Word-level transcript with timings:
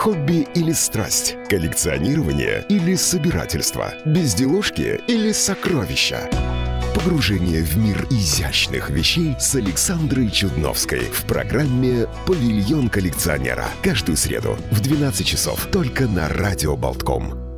Хобби 0.00 0.48
или 0.54 0.72
страсть? 0.72 1.36
Коллекционирование 1.50 2.64
или 2.70 2.94
собирательство? 2.94 3.92
Безделушки 4.06 4.98
или 5.06 5.30
сокровища? 5.30 6.26
Погружение 6.94 7.62
в 7.62 7.76
мир 7.76 8.06
изящных 8.08 8.88
вещей 8.88 9.36
с 9.38 9.54
Александрой 9.56 10.30
Чудновской 10.30 11.00
в 11.00 11.26
программе 11.26 12.06
«Павильон 12.26 12.88
коллекционера». 12.88 13.66
Каждую 13.82 14.16
среду 14.16 14.56
в 14.70 14.80
12 14.80 15.26
часов 15.26 15.68
только 15.70 16.06
на 16.06 16.30
Радио 16.30 16.78
Болтком. 16.78 17.49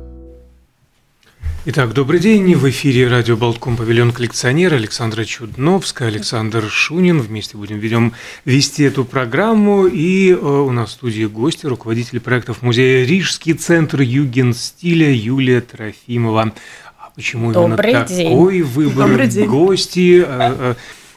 Итак, 1.65 1.93
добрый 1.93 2.19
день. 2.19 2.55
В 2.55 2.69
эфире 2.69 3.07
радио 3.07 3.37
Болтком 3.37 3.77
«Павильон 3.77 4.11
коллекционера» 4.11 4.75
Александра 4.75 5.23
Чудновская, 5.23 6.09
Александр 6.09 6.69
Шунин. 6.69 7.21
Вместе 7.21 7.55
будем 7.55 7.79
ведем 7.79 8.11
вести 8.43 8.83
эту 8.83 9.05
программу. 9.05 9.85
И 9.87 10.31
э, 10.31 10.35
у 10.35 10.71
нас 10.71 10.89
в 10.89 10.91
студии 10.91 11.23
гости, 11.23 11.65
руководитель 11.65 12.19
проектов 12.19 12.63
музея 12.63 13.05
«Рижский 13.05 13.53
центр 13.53 14.01
юген-стиля» 14.01 15.09
Юлия 15.13 15.61
Трофимова. 15.61 16.51
А 16.99 17.11
почему 17.15 17.53
Добрый 17.53 17.91
именно 17.91 18.05
день. 18.07 18.29
такой 18.29 18.61
выбор 18.61 19.07
Добрый 19.07 19.27
день. 19.27 19.45
гости? 19.47 20.21
э, 20.21 20.25
э, 20.27 20.75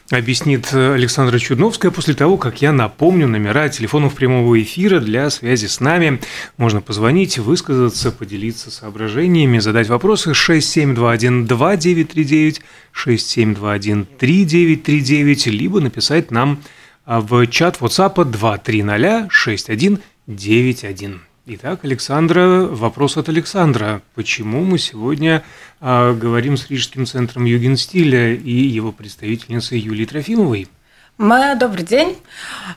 Объяснит 0.09 0.73
Александра 0.73 1.37
Чудновская 1.37 1.91
после 1.91 2.13
того, 2.13 2.37
как 2.37 2.61
я 2.61 2.71
напомню 2.71 3.27
номера 3.27 3.67
телефонов 3.67 4.15
прямого 4.15 4.61
эфира 4.61 5.01
для 5.01 5.29
связи 5.29 5.65
с 5.65 5.81
нами. 5.81 6.21
Можно 6.55 6.79
позвонить, 6.79 7.37
высказаться, 7.37 8.13
поделиться 8.13 8.71
соображениями, 8.71 9.59
задать 9.59 9.89
вопросы 9.89 10.31
6721-2939, 10.31 12.61
6721-3939, 12.95 15.49
либо 15.49 15.81
написать 15.81 16.31
нам 16.31 16.61
в 17.05 17.45
чат 17.47 17.79
WhatsApp 17.81 18.15
230-6191. 20.27 21.19
Итак, 21.49 21.85
Александра, 21.85 22.63
вопрос 22.63 23.15
от 23.15 23.29
Александра. 23.29 24.01
Почему 24.15 24.65
мы 24.65 24.77
сегодня 24.77 25.43
а, 25.79 26.13
говорим 26.13 26.57
с 26.57 26.67
Рижским 26.69 27.05
центром 27.05 27.45
Югенстиля 27.45 28.33
и 28.33 28.51
его 28.51 28.91
представительницей 28.91 29.79
Юлией 29.79 30.07
Трофимовой? 30.07 30.67
Мы, 31.17 31.55
добрый 31.55 31.85
день. 31.85 32.17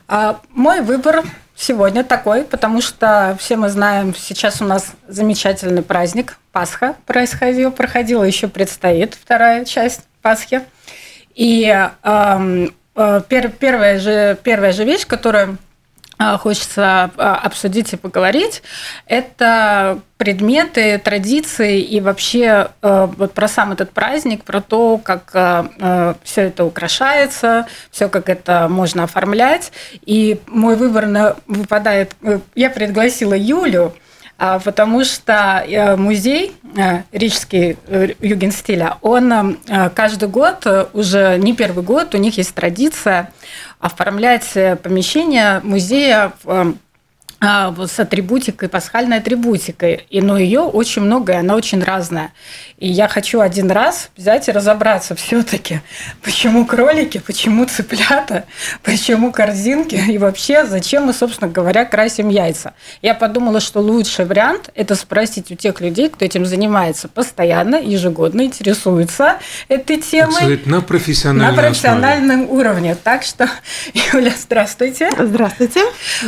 А, 0.07 0.39
Мой 0.51 0.79
выбор 0.79 1.25
сегодня 1.53 2.05
такой, 2.05 2.45
потому 2.45 2.79
что 2.79 3.35
все 3.37 3.57
мы 3.57 3.67
знаем, 3.67 4.15
сейчас 4.15 4.61
у 4.61 4.65
нас 4.65 4.93
замечательный 5.05 5.81
праздник 5.83 6.37
Пасха 6.53 6.95
происходил, 7.05 7.73
проходила, 7.73 8.23
еще 8.23 8.47
предстоит 8.47 9.15
вторая 9.15 9.65
часть 9.65 10.03
Пасхи. 10.21 10.61
И 11.35 11.65
э, 11.65 12.67
пер- 12.95 13.51
первая, 13.59 13.99
же, 13.99 14.37
первая 14.41 14.71
же 14.71 14.85
вещь, 14.85 15.05
которую 15.05 15.53
э, 15.53 15.57
хочется 16.37 17.11
э, 17.17 17.21
обсудить 17.21 17.93
и 17.93 17.97
поговорить, 17.97 18.63
это 19.05 19.99
предметы, 20.17 20.97
традиции 20.99 21.81
и 21.81 21.99
вообще 21.99 22.69
э, 22.81 23.07
вот 23.17 23.33
про 23.33 23.47
сам 23.47 23.71
этот 23.71 23.91
праздник, 23.91 24.43
про 24.43 24.61
то, 24.61 24.97
как 24.97 25.31
все 26.23 26.41
это 26.41 26.65
украшается, 26.65 27.67
все 27.89 28.07
как 28.09 28.29
это 28.29 28.67
можно 28.69 29.03
оформлять. 29.03 29.71
И 30.05 30.39
мой 30.47 30.75
выбор 30.75 31.07
на- 31.07 31.35
выпадает, 31.47 32.15
э, 32.21 32.39
я 32.55 32.69
пригласила 32.69 33.33
Юлю, 33.33 33.93
а, 33.93 34.10
потому 34.63 35.05
что 35.05 35.63
э, 35.67 35.95
музей 35.95 36.55
э, 36.75 37.03
Рижский 37.11 37.77
э, 37.85 38.13
Югенстиля, 38.21 38.97
он 39.01 39.57
каждый 39.93 40.29
год, 40.29 40.65
уже 40.93 41.37
не 41.37 41.53
первый 41.53 41.83
год, 41.83 42.15
у 42.15 42.17
них 42.17 42.37
есть 42.37 42.55
традиция 42.55 43.31
оформлять 43.79 44.51
помещение 44.81 45.59
музея 45.63 46.33
в, 46.43 46.49
а, 46.49 46.73
с 47.41 47.99
атрибутикой, 47.99 48.69
пасхальной 48.69 49.17
атрибутикой. 49.17 50.05
И, 50.11 50.21
но 50.21 50.37
ее 50.37 50.61
очень 50.61 51.01
много, 51.01 51.33
и 51.33 51.35
она 51.37 51.55
очень 51.55 51.83
разная. 51.83 52.33
И 52.77 52.87
я 52.87 53.07
хочу 53.07 53.39
один 53.39 53.71
раз 53.71 54.09
взять 54.15 54.47
и 54.47 54.51
разобраться 54.51 55.15
все-таки, 55.15 55.81
почему 56.21 56.65
кролики, 56.65 57.17
почему 57.17 57.65
цыплята, 57.65 58.45
почему 58.83 59.31
корзинки 59.31 59.95
и 59.95 60.17
вообще, 60.19 60.65
зачем 60.65 61.05
мы, 61.05 61.13
собственно 61.13 61.49
говоря, 61.49 61.83
красим 61.85 62.29
яйца. 62.29 62.73
Я 63.01 63.15
подумала, 63.15 63.59
что 63.59 63.79
лучший 63.79 64.25
вариант– 64.25 64.69
это 64.75 64.93
спросить 64.95 65.51
у 65.51 65.55
тех 65.55 65.81
людей, 65.81 66.09
кто 66.09 66.23
этим 66.23 66.45
занимается 66.45 67.07
постоянно, 67.07 67.75
ежегодно, 67.77 68.41
интересуется 68.43 69.39
этой 69.67 69.97
Так 69.97 70.05
темой. 70.05 70.33
сказать, 70.35 70.65
на 70.67 70.81
профессиональной 70.81 71.41
На 71.45 71.49
основе. 71.49 71.67
профессиональном 71.69 72.49
уровне. 72.51 72.95
Так 73.03 73.23
что, 73.23 73.49
Юля, 74.13 74.33
здравствуйте. 74.39 75.09
Здравствуйте. 75.17 75.81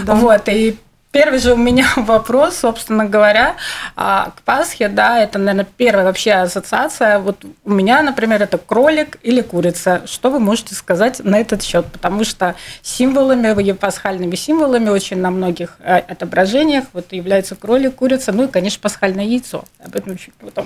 Да. 0.03 0.15
Вот, 0.15 0.49
и 0.49 0.75
первый 1.13 1.39
же 1.39 1.53
у 1.53 1.57
меня 1.57 1.87
вопрос, 1.95 2.57
собственно 2.57 3.05
говоря, 3.05 3.55
а, 3.95 4.31
к 4.35 4.41
Пасхе, 4.41 4.89
да, 4.89 5.19
это, 5.19 5.39
наверное, 5.39 5.67
первая 5.77 6.03
вообще 6.03 6.31
ассоциация. 6.31 7.19
Вот 7.19 7.45
у 7.63 7.71
меня, 7.71 8.01
например, 8.01 8.41
это 8.41 8.57
кролик 8.57 9.19
или 9.23 9.41
курица. 9.41 10.01
Что 10.05 10.29
вы 10.29 10.39
можете 10.39 10.75
сказать 10.75 11.23
на 11.23 11.39
этот 11.39 11.63
счет? 11.63 11.85
Потому 11.85 12.25
что 12.25 12.55
символами, 12.81 13.71
пасхальными 13.71 14.35
символами 14.35 14.89
очень 14.89 15.17
на 15.17 15.31
многих 15.31 15.77
э, 15.79 15.97
отображениях 15.99 16.85
вот 16.93 17.13
является 17.13 17.55
кролик, 17.55 17.95
курица, 17.95 18.31
ну 18.31 18.45
и, 18.45 18.47
конечно, 18.47 18.81
пасхальное 18.81 19.25
яйцо. 19.25 19.63
Об 19.85 19.95
этом 19.95 20.17
чуть 20.17 20.33
потом. 20.33 20.65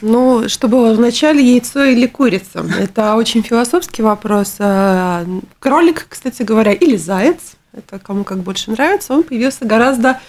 Ну, 0.00 0.48
что 0.48 0.68
было 0.68 0.94
вначале, 0.94 1.42
яйцо 1.44 1.84
или 1.84 2.06
курица? 2.06 2.64
Это 2.78 3.16
очень 3.16 3.42
философский 3.42 4.02
вопрос. 4.02 4.56
А, 4.60 5.24
Кролик, 5.58 6.06
кстати 6.08 6.42
говоря, 6.42 6.72
или 6.72 6.96
заяц, 6.96 7.56
это 7.72 7.98
кому 7.98 8.24
как 8.24 8.38
больше 8.38 8.70
нравится, 8.70 9.14
он 9.14 9.22
появился 9.22 9.64
гораздо 9.64 10.20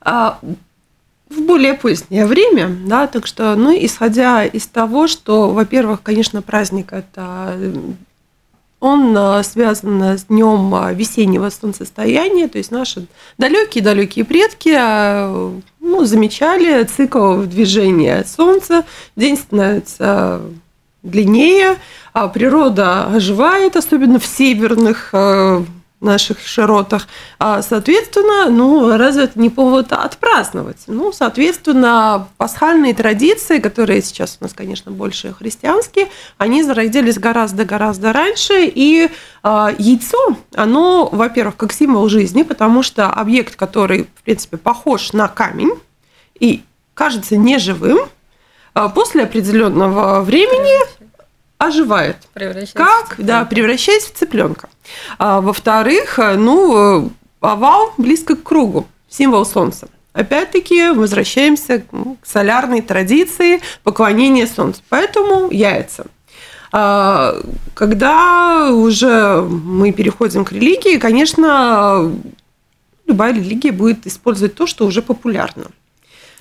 а, 0.00 0.38
в 1.28 1.40
более 1.42 1.74
позднее 1.74 2.26
время, 2.26 2.68
да, 2.86 3.06
так 3.06 3.26
что, 3.26 3.54
ну, 3.54 3.76
исходя 3.78 4.44
из 4.44 4.66
того, 4.66 5.06
что, 5.06 5.50
во-первых, 5.50 6.02
конечно, 6.02 6.42
праздник 6.42 6.92
это 6.92 7.56
он 8.80 9.16
а, 9.16 9.42
связан 9.42 10.02
с 10.02 10.24
днем 10.24 10.74
а, 10.74 10.92
весеннего 10.92 11.50
солнцестояния, 11.50 12.48
то 12.48 12.58
есть 12.58 12.70
наши 12.70 13.06
далекие-далекие 13.36 14.24
предки 14.24 14.72
а, 14.76 15.52
ну, 15.80 16.04
замечали 16.04 16.84
цикл 16.84 17.42
движения 17.42 18.24
Солнца, 18.24 18.84
день 19.16 19.36
становится 19.36 20.42
длиннее, 21.02 21.76
а 22.12 22.28
природа 22.28 23.06
оживает, 23.06 23.76
особенно 23.76 24.18
в 24.18 24.26
северных 24.26 25.12
наших 26.00 26.46
широтах. 26.46 27.08
А, 27.38 27.62
Соответственно, 27.62 28.50
ну, 28.50 28.96
разве 28.96 29.24
это 29.24 29.38
не 29.38 29.50
повод 29.50 29.92
отпраздновать? 29.92 30.84
Ну, 30.86 31.12
соответственно, 31.12 32.28
пасхальные 32.36 32.94
традиции, 32.94 33.58
которые 33.58 34.02
сейчас 34.02 34.38
у 34.40 34.44
нас, 34.44 34.54
конечно, 34.54 34.92
больше 34.92 35.34
христианские, 35.34 36.08
они 36.36 36.62
зародились 36.62 37.18
гораздо-гораздо 37.18 38.12
раньше, 38.12 38.64
и 38.64 39.10
а, 39.42 39.72
яйцо, 39.76 40.36
оно, 40.54 41.08
во-первых, 41.10 41.56
как 41.56 41.72
символ 41.72 42.08
жизни, 42.08 42.42
потому 42.42 42.82
что 42.82 43.08
объект, 43.10 43.56
который, 43.56 44.04
в 44.14 44.22
принципе, 44.22 44.56
похож 44.56 45.12
на 45.12 45.28
камень 45.28 45.72
и 46.38 46.62
кажется 46.94 47.36
неживым, 47.36 48.08
а, 48.74 48.88
после 48.88 49.24
определенного 49.24 50.20
времени 50.20 51.07
оживает. 51.58 52.16
Превращается 52.32 52.74
Как? 52.74 53.18
в 53.18 53.24
Да, 53.24 53.44
превращаясь 53.44 54.04
в 54.04 54.14
цыпленка. 54.14 54.68
А, 55.18 55.40
во-вторых, 55.40 56.18
э, 56.18 56.36
ну, 56.36 57.06
э, 57.06 57.08
овал 57.40 57.92
близко 57.98 58.36
к 58.36 58.42
кругу, 58.42 58.86
символ 59.08 59.44
солнца. 59.44 59.88
Опять-таки 60.12 60.90
возвращаемся 60.90 61.80
к 61.80 62.26
солярной 62.26 62.80
традиции 62.80 63.60
поклонения 63.82 64.46
солнцу. 64.46 64.80
Поэтому 64.88 65.50
яйца. 65.50 66.06
А, 66.72 67.34
Когда 67.74 68.70
уже 68.72 69.42
мы 69.42 69.92
переходим 69.92 70.44
к 70.44 70.52
религии, 70.52 70.98
конечно, 70.98 72.12
любая 73.06 73.32
религия 73.32 73.72
будет 73.72 74.06
использовать 74.06 74.54
то, 74.54 74.66
что 74.66 74.86
уже 74.86 75.02
популярно. 75.02 75.66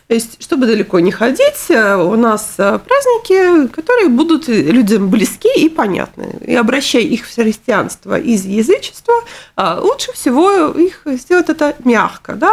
То 0.07 0.13
есть, 0.13 0.41
чтобы 0.41 0.67
далеко 0.67 1.01
не 1.01 1.11
ходить, 1.11 1.69
э, 1.69 1.95
у 1.95 2.15
нас 2.15 2.55
э, 2.57 2.79
праздники, 2.79 3.67
которые 3.67 4.07
будут 4.07 4.47
людям 4.47 5.09
близки 5.09 5.49
и 5.57 5.67
понятны. 5.67 6.39
И 6.45 6.55
обращая 6.55 7.01
их 7.01 7.27
в 7.27 7.35
христианство 7.35 8.17
из 8.17 8.45
язычества, 8.45 9.13
а, 9.57 9.81
лучше 9.81 10.13
всего 10.13 10.69
их 10.69 11.01
сделать 11.05 11.49
это 11.49 11.75
мягко, 11.83 12.35
да, 12.35 12.51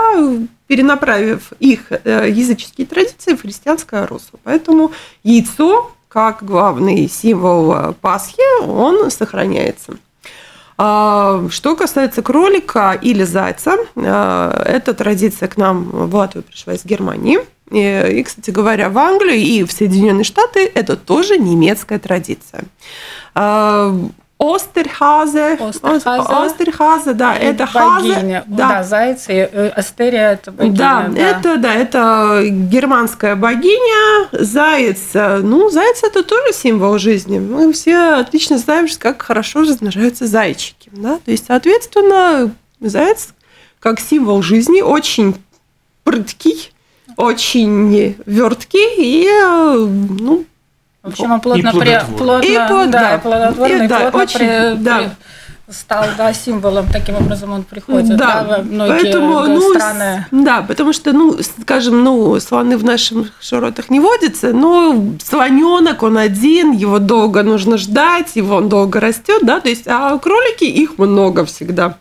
перенаправив 0.67 1.53
их 1.61 1.93
э, 1.93 2.29
языческие 2.29 2.89
традиции 2.89 3.35
в 3.35 3.43
христианское 3.43 4.05
русло. 4.07 4.41
Поэтому 4.43 4.93
яйцо, 5.23 5.93
как 6.09 6.45
главный 6.45 7.09
символ 7.09 7.73
э, 7.73 7.93
Пасхи, 8.01 8.43
он 8.67 9.13
сохраняется. 9.13 9.97
А, 10.77 11.47
Что 11.51 11.77
касается 11.77 12.23
кролика 12.23 12.99
или 13.01 13.23
зайца, 13.25 13.77
а, 13.97 14.63
эта 14.67 14.95
традиция 14.95 15.49
к 15.49 15.57
нам 15.57 15.85
в 15.85 16.15
Латвию 16.15 16.43
пришла 16.43 16.75
из 16.75 16.85
Германии. 16.85 17.39
И, 17.71 18.23
кстати 18.25 18.51
говоря, 18.51 18.91
в 18.91 18.99
Англию 18.99 19.39
и 19.39 19.65
в 19.65 19.73
Соединенные 19.73 20.25
Штаты 20.25 20.71
это 20.75 20.97
тоже 20.97 21.39
немецкая 21.39 21.99
традиция. 21.99 22.65
Остерхазе. 24.53 25.59
Остерхазе. 25.83 27.13
Да, 27.15 27.37
И 27.37 27.45
это 27.45 27.69
богиня. 27.73 28.15
хазе. 28.15 28.43
Да, 28.47 28.69
да, 28.69 28.83
заяц, 28.83 29.25
и 29.29 29.33
э, 29.51 29.69
Астерия 29.69 30.33
это 30.33 30.53
богиня. 30.53 30.77
Да, 30.77 31.11
это 31.17 31.57
да, 31.57 31.75
это 31.75 32.41
германская 32.49 33.37
богиня, 33.37 34.29
заяц. 34.33 35.01
э, 35.15 35.39
Ну, 35.39 35.71
заяц 35.71 36.03
это 36.03 36.23
тоже 36.23 36.53
символ 36.53 36.99
жизни. 36.99 37.39
Мы 37.39 37.73
все 37.73 38.15
отлично 38.21 38.59
знаем, 38.59 38.87
как 38.99 39.23
хорошо 39.23 39.61
размножаются 39.61 40.27
зайчики. 40.27 40.91
Да? 40.93 41.19
То 41.25 41.31
есть, 41.31 41.47
соответственно, 41.47 42.51
заяц 42.81 43.29
как 43.81 44.01
символ 44.01 44.43
жизни 44.43 44.81
очень 44.81 45.37
прыткий, 46.05 46.73
очень 47.17 48.17
верткий 48.27 48.95
и 48.97 49.27
э, 49.27 49.77
ну, 50.21 50.45
В 51.05 51.09
общем, 51.09 51.31
он 51.33 51.41
плотно, 51.41 51.69
И 51.69 51.71
при- 51.71 51.79
плодотворный. 51.79 52.17
плотно, 52.19 52.47
И 52.47 52.55
плод- 52.57 52.91
да, 52.91 53.01
да. 53.13 53.19
плодотворный, 53.19 53.85
И 53.85 53.89
да, 53.89 54.01
плотно 54.01 54.23
очень, 54.23 54.39
при- 54.39 54.75
да. 54.83 54.99
при- 54.99 55.11
стал 55.75 56.05
да, 56.19 56.33
символом, 56.35 56.87
таким 56.91 57.17
образом 57.17 57.53
он 57.53 57.63
приходит 57.63 58.17
да, 58.17 58.45
во 58.49 58.59
многие 58.63 59.01
поэтому, 59.03 59.35
да, 59.43 59.47
ну, 59.49 59.75
страны. 59.75 60.27
Да, 60.31 60.63
потому 60.63 60.93
что, 60.95 61.13
ну, 61.13 61.39
скажем, 61.43 62.03
ну, 62.05 62.39
слоны 62.41 62.77
в 62.79 62.85
наших 62.85 63.33
широтах 63.41 63.91
не 63.91 64.01
водятся, 64.01 64.53
но 64.53 64.95
слоненок, 65.23 66.03
он 66.03 66.17
один, 66.19 66.73
его 66.73 66.99
долго 66.99 67.43
нужно 67.43 67.77
ждать, 67.79 68.37
его 68.37 68.57
он 68.57 68.69
долго 68.71 68.99
растет, 69.01 69.41
да, 69.43 69.61
то 69.61 69.69
есть, 69.69 69.85
а 69.87 70.17
кролики, 70.19 70.65
их 70.65 70.99
много 70.99 71.45
всегда. 71.45 71.99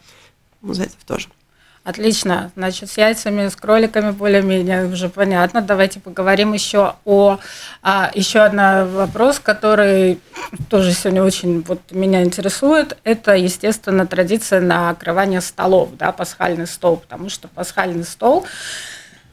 У 0.62 0.74
зайцев 0.74 0.98
тоже. 1.06 1.28
Отлично. 1.84 2.50
Значит, 2.56 2.90
с 2.90 2.98
яйцами, 2.98 3.50
с 3.50 3.58
кроликами 3.58 4.12
более-менее 4.12 4.86
уже 4.86 5.10
понятно. 5.10 5.62
Давайте 5.62 6.00
поговорим 6.00 6.54
еще 6.54 6.96
о 7.04 7.40
а, 7.82 8.10
еще 8.14 8.40
один 8.40 8.88
вопрос, 8.88 9.40
который 9.40 10.22
тоже 10.70 10.94
сегодня 10.94 11.24
очень 11.24 11.62
вот 11.68 11.82
меня 11.92 12.24
интересует. 12.24 12.98
Это, 13.04 13.36
естественно, 13.36 14.08
традиция 14.08 14.62
накрывания 14.62 15.42
столов, 15.42 15.90
да, 15.98 16.14
пасхальный 16.14 16.68
стол, 16.68 16.98
потому 16.98 17.30
что 17.30 17.50
пасхальный 17.50 18.06
стол 18.06 18.46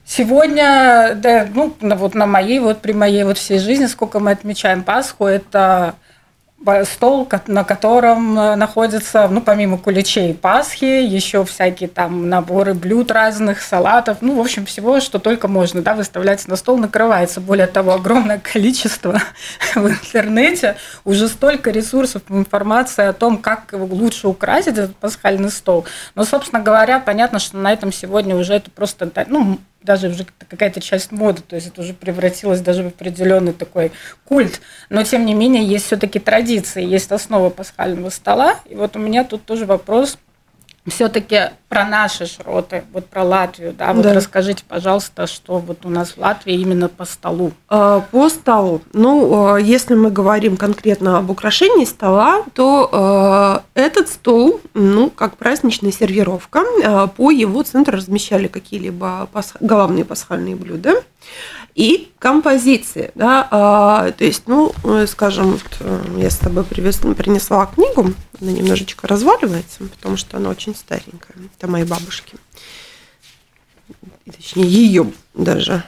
Сегодня, 0.04 1.12
да, 1.14 1.46
ну, 1.54 1.76
на- 1.80 1.94
вот 1.94 2.16
на 2.16 2.26
моей, 2.26 2.58
вот 2.58 2.80
при 2.80 2.90
моей 2.90 3.22
вот 3.22 3.38
всей 3.38 3.60
жизни, 3.60 3.86
сколько 3.86 4.18
мы 4.18 4.32
отмечаем 4.32 4.82
Пасху, 4.82 5.24
это 5.24 5.94
стол, 6.84 7.28
на 7.46 7.64
котором 7.64 8.38
э, 8.38 8.54
находятся, 8.54 9.28
ну, 9.28 9.40
помимо 9.40 9.78
куличей 9.78 10.34
Пасхи, 10.34 10.84
еще 10.84 11.44
всякие 11.44 11.88
там 11.88 12.28
наборы 12.28 12.74
блюд 12.74 13.10
разных, 13.10 13.62
салатов, 13.62 14.18
ну, 14.20 14.36
в 14.36 14.40
общем, 14.40 14.66
всего, 14.66 15.00
что 15.00 15.18
только 15.18 15.48
можно, 15.48 15.80
да, 15.80 15.94
выставляется 15.94 16.50
на 16.50 16.56
стол, 16.56 16.76
накрывается. 16.76 17.40
Более 17.40 17.66
того, 17.66 17.94
огромное 17.94 18.38
количество 18.52 19.20
в 19.74 19.88
интернете, 19.88 20.76
уже 21.04 21.28
столько 21.28 21.70
ресурсов, 21.70 22.22
информации 22.28 23.06
о 23.06 23.12
том, 23.12 23.38
как 23.38 23.72
лучше 23.72 24.28
украсить, 24.28 24.76
этот 24.78 24.96
пасхальный 24.96 25.50
стол. 25.50 25.86
Но, 26.14 26.24
собственно 26.24 26.62
говоря, 26.62 27.00
понятно, 27.00 27.38
что 27.38 27.56
на 27.56 27.72
этом 27.72 27.92
сегодня 27.92 28.36
уже 28.36 28.54
это 28.54 28.70
просто, 28.70 29.10
ну, 29.28 29.58
даже 29.82 30.08
уже 30.08 30.26
какая-то 30.48 30.80
часть 30.80 31.12
моды, 31.12 31.42
то 31.46 31.56
есть 31.56 31.68
это 31.68 31.80
уже 31.80 31.94
превратилось 31.94 32.60
даже 32.60 32.82
в 32.82 32.88
определенный 32.88 33.52
такой 33.52 33.92
культ. 34.24 34.60
Но 34.88 35.02
тем 35.04 35.24
не 35.24 35.34
менее 35.34 35.64
есть 35.64 35.86
все-таки 35.86 36.18
традиции, 36.18 36.84
есть 36.84 37.10
основа 37.12 37.50
пасхального 37.50 38.10
стола. 38.10 38.60
И 38.66 38.74
вот 38.74 38.96
у 38.96 38.98
меня 38.98 39.24
тут 39.24 39.44
тоже 39.44 39.66
вопрос 39.66 40.18
все-таки 40.86 41.50
про 41.68 41.84
наши 41.84 42.26
шроты, 42.26 42.84
вот 42.92 43.06
про 43.06 43.22
Латвию, 43.22 43.72
да, 43.72 43.92
вот 43.92 44.02
Да. 44.02 44.14
расскажите, 44.14 44.64
пожалуйста, 44.66 45.26
что 45.26 45.58
вот 45.58 45.84
у 45.84 45.88
нас 45.90 46.12
в 46.12 46.18
Латвии 46.18 46.54
именно 46.54 46.88
по 46.88 47.04
столу. 47.04 47.52
А, 47.68 48.00
По 48.10 48.28
столу. 48.28 48.80
Ну, 48.92 49.52
а, 49.54 49.56
если 49.58 49.94
мы 49.94 50.10
говорим 50.10 50.56
конкретно 50.56 51.18
об 51.18 51.30
украшении 51.30 51.84
стола, 51.84 52.42
то 52.54 52.88
а, 52.92 53.62
этот 53.74 54.08
стол, 54.08 54.60
ну, 54.74 55.10
как 55.10 55.36
праздничная 55.36 55.92
сервировка, 55.92 56.64
по 57.16 57.30
его 57.30 57.62
центру 57.62 57.96
размещали 57.96 58.48
какие-либо 58.48 59.28
пасх- 59.32 59.56
главные 59.60 60.04
пасхальные 60.04 60.56
блюда 60.56 61.02
и 61.74 62.10
композиции. 62.18 63.10
Да, 63.14 63.46
а, 63.50 64.10
то 64.12 64.24
есть, 64.24 64.42
ну, 64.46 64.72
э, 64.84 65.06
скажем, 65.06 65.52
вот, 65.52 65.62
э, 65.80 66.02
я 66.18 66.30
с 66.30 66.36
тобой 66.36 66.64
привез, 66.64 66.96
принесла 66.96 67.66
книгу, 67.66 68.12
она 68.40 68.52
немножечко 68.52 69.06
разваливается, 69.06 69.84
потому 69.96 70.16
что 70.16 70.36
она 70.36 70.50
очень 70.50 70.74
старенькая. 70.74 71.34
Это 71.56 71.68
моей 71.68 71.84
бабушки. 71.84 72.36
Точнее, 74.24 74.66
ее 74.66 75.12
даже. 75.34 75.84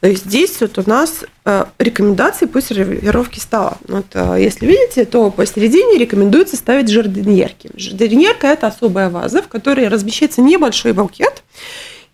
То 0.00 0.08
есть 0.08 0.24
здесь 0.24 0.58
вот 0.60 0.78
у 0.78 0.88
нас 0.88 1.24
э, 1.44 1.64
рекомендации 1.78 2.46
по 2.46 2.62
сервировке 2.62 3.40
стола. 3.40 3.76
Вот, 3.86 4.06
если 4.38 4.66
видите, 4.66 5.04
то 5.04 5.30
посередине 5.30 5.98
рекомендуется 5.98 6.56
ставить 6.56 6.88
жардиньерки. 6.88 7.70
Жардиньерка– 7.76 8.46
это 8.48 8.68
особая 8.68 9.10
ваза, 9.10 9.42
в 9.42 9.48
которой 9.48 9.88
размещается 9.88 10.40
небольшой 10.40 10.94
букет, 10.94 11.42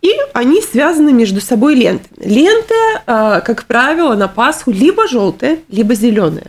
и 0.02 0.12
они 0.32 0.62
связаны 0.62 1.12
между 1.12 1.40
собой 1.40 1.74
лентами. 1.74 2.24
Ленты, 2.24 2.74
э, 3.06 3.40
как 3.44 3.64
правило, 3.64 4.14
на 4.14 4.28
Пасху 4.28 4.70
либо 4.70 5.08
желтые, 5.08 5.60
либо 5.68 5.94
зеленые. 5.94 6.46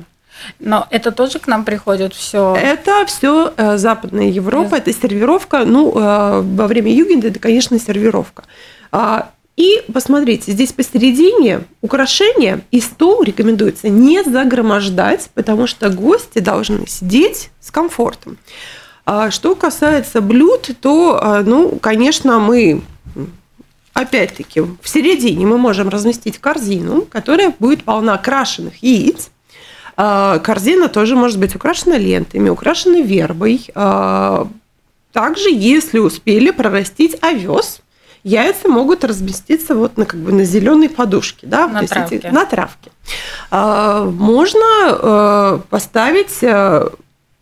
Но 0.59 0.88
это 0.91 1.11
тоже 1.11 1.39
к 1.39 1.47
нам 1.47 1.65
приходит 1.65 2.13
все. 2.13 2.55
Это 2.55 3.05
все 3.07 3.53
Западная 3.77 4.27
Европа, 4.29 4.75
это 4.75 4.94
сервировка. 4.94 5.65
Ну, 5.65 5.91
э, 5.95 6.41
во 6.41 6.67
время 6.67 6.94
югенда 6.94 7.29
это, 7.29 7.39
конечно, 7.39 7.79
сервировка. 7.79 8.44
А, 8.91 9.29
И 9.55 9.81
посмотрите, 9.91 10.51
здесь 10.51 10.71
посередине 10.71 11.61
украшения 11.81 12.61
и 12.69 12.79
стол 12.79 13.23
рекомендуется 13.23 13.89
не 13.89 14.23
загромождать, 14.23 15.29
потому 15.33 15.65
что 15.65 15.89
гости 15.89 16.38
должны 16.39 16.85
сидеть 16.88 17.50
с 17.59 17.71
комфортом. 17.71 18.38
А 19.05 19.31
Что 19.31 19.55
касается 19.55 20.21
блюд, 20.21 20.69
то, 20.79 21.19
а, 21.19 21.41
ну, 21.41 21.79
конечно, 21.81 22.38
мы 22.39 22.83
опять-таки 23.93 24.61
в 24.61 24.77
середине 24.83 25.45
мы 25.45 25.57
можем 25.57 25.89
разместить 25.89 26.37
корзину, 26.37 27.01
которая 27.01 27.53
будет 27.57 27.83
полна 27.83 28.17
крашеных 28.17 28.83
яиц. 28.83 29.29
А, 29.99 30.37
Корзина 30.39 30.87
тоже 30.89 31.15
может 31.15 31.39
быть 31.39 31.55
украшена 31.55 31.97
лентами, 31.97 32.49
украшена 32.49 32.99
вербой. 33.01 33.65
А, 33.73 34.47
Также, 35.11 35.49
если 35.49 35.97
успели 35.97 36.51
прорастить 36.51 37.17
овес, 37.21 37.81
яйца 38.23 38.67
могут 38.67 39.03
разместиться 39.03 39.73
вот 39.73 39.97
на, 39.97 40.05
как 40.05 40.19
бы 40.19 40.31
на 40.31 40.43
зеленой 40.43 40.89
подушке, 40.89 41.47
да, 41.47 41.67
На 41.67 41.81
есть 41.81 41.93
эти- 41.93 42.19
травке. 42.19 42.31
на 42.31 42.45
травке. 42.45 42.91
А, 43.49 44.03
Можно 44.05 45.63
поставить, 45.71 46.41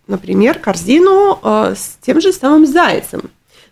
например, 0.08 0.60
корзину 0.60 1.40
с 1.44 1.98
тем 2.02 2.22
же 2.22 2.32
самым 2.32 2.66
зайцем. 2.66 3.24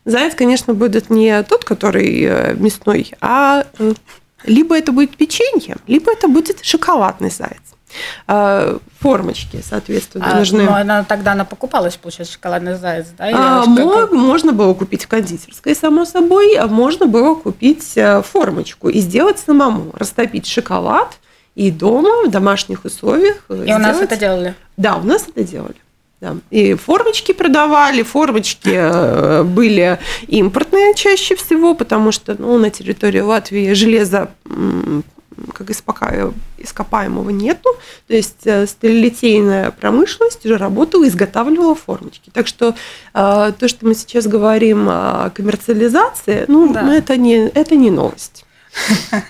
Заяц, 0.05 0.35
конечно, 0.35 0.73
будет 0.73 1.09
не 1.09 1.43
тот, 1.43 1.63
который 1.63 2.21
э, 2.23 2.53
мясной, 2.55 3.11
а 3.21 3.65
э, 3.79 3.93
либо 4.43 4.77
это 4.77 4.91
будет 4.91 5.15
печенье, 5.15 5.77
либо 5.87 6.11
это 6.11 6.27
будет 6.27 6.63
шоколадный 6.63 7.29
заяц. 7.29 7.61
А, 8.27 8.79
Формочки, 8.99 9.61
соответственно, 9.63 10.25
А, 10.33 10.39
нужны. 10.39 10.63
но 10.63 10.73
она 10.75 11.03
тогда 11.03 11.33
она 11.33 11.45
покупалась, 11.45 11.95
получается, 11.95 12.33
шоколадный 12.33 12.75
заяц, 12.75 13.05
да? 13.17 13.29
Или 13.29 13.37
А, 13.39 13.61
что 13.61 13.69
мо- 13.69 13.93
это? 14.03 14.15
можно 14.15 14.51
было 14.51 14.73
купить 14.73 15.05
в 15.05 15.07
кондитерской, 15.07 15.75
само 15.75 16.03
собой, 16.05 16.55
а 16.55 16.67
можно 16.67 17.05
было 17.05 17.35
купить 17.35 17.93
э, 17.95 18.23
формочку 18.23 18.89
и 18.89 18.99
сделать 18.99 19.37
самому, 19.39 19.91
растопить 19.93 20.47
шоколад 20.47 21.17
и 21.53 21.69
дома 21.69 22.25
в 22.25 22.31
домашних 22.31 22.83
условиях. 22.83 23.37
И 23.49 23.53
у 23.53 23.77
нас 23.77 23.95
сделать- 23.97 24.11
это 24.11 24.17
делали. 24.17 24.55
Да, 24.75 24.95
у 24.95 25.03
нас 25.03 25.25
это 25.27 25.43
делали. 25.43 25.75
Да. 26.23 26.37
И 26.51 26.75
формочки 26.75 27.33
продавали, 27.33 28.01
формочки 28.01 28.71
э, 28.71 29.43
были 29.43 29.99
импортные 30.27 30.93
чаще 30.95 31.35
всего, 31.35 31.75
потому 31.75 32.13
что 32.13 32.33
ну, 32.39 32.57
на 32.57 32.69
территории 32.69 33.19
Латвии 33.19 33.73
железа 33.73 34.31
как 35.53 35.69
ископаемого 35.69 37.29
нету. 37.29 37.69
То 38.07 38.13
есть 38.13 38.45
э, 38.47 38.67
сталелитейная 38.67 39.71
промышленность 39.71 40.45
уже 40.45 40.55
работала, 40.57 41.05
изготавливала 41.09 41.75
формочки. 41.75 42.29
Так 42.31 42.47
что 42.47 42.69
э, 43.13 43.51
то, 43.59 43.67
что 43.67 43.85
мы 43.85 43.93
сейчас 43.93 44.25
говорим 44.25 44.87
о 44.87 45.29
коммерциализации, 45.35 46.45
ну, 46.47 46.71
Да. 46.71 46.95
это, 46.95 47.17
не, 47.17 47.49
это 47.49 47.75
не 47.75 47.91
новость. 47.91 48.45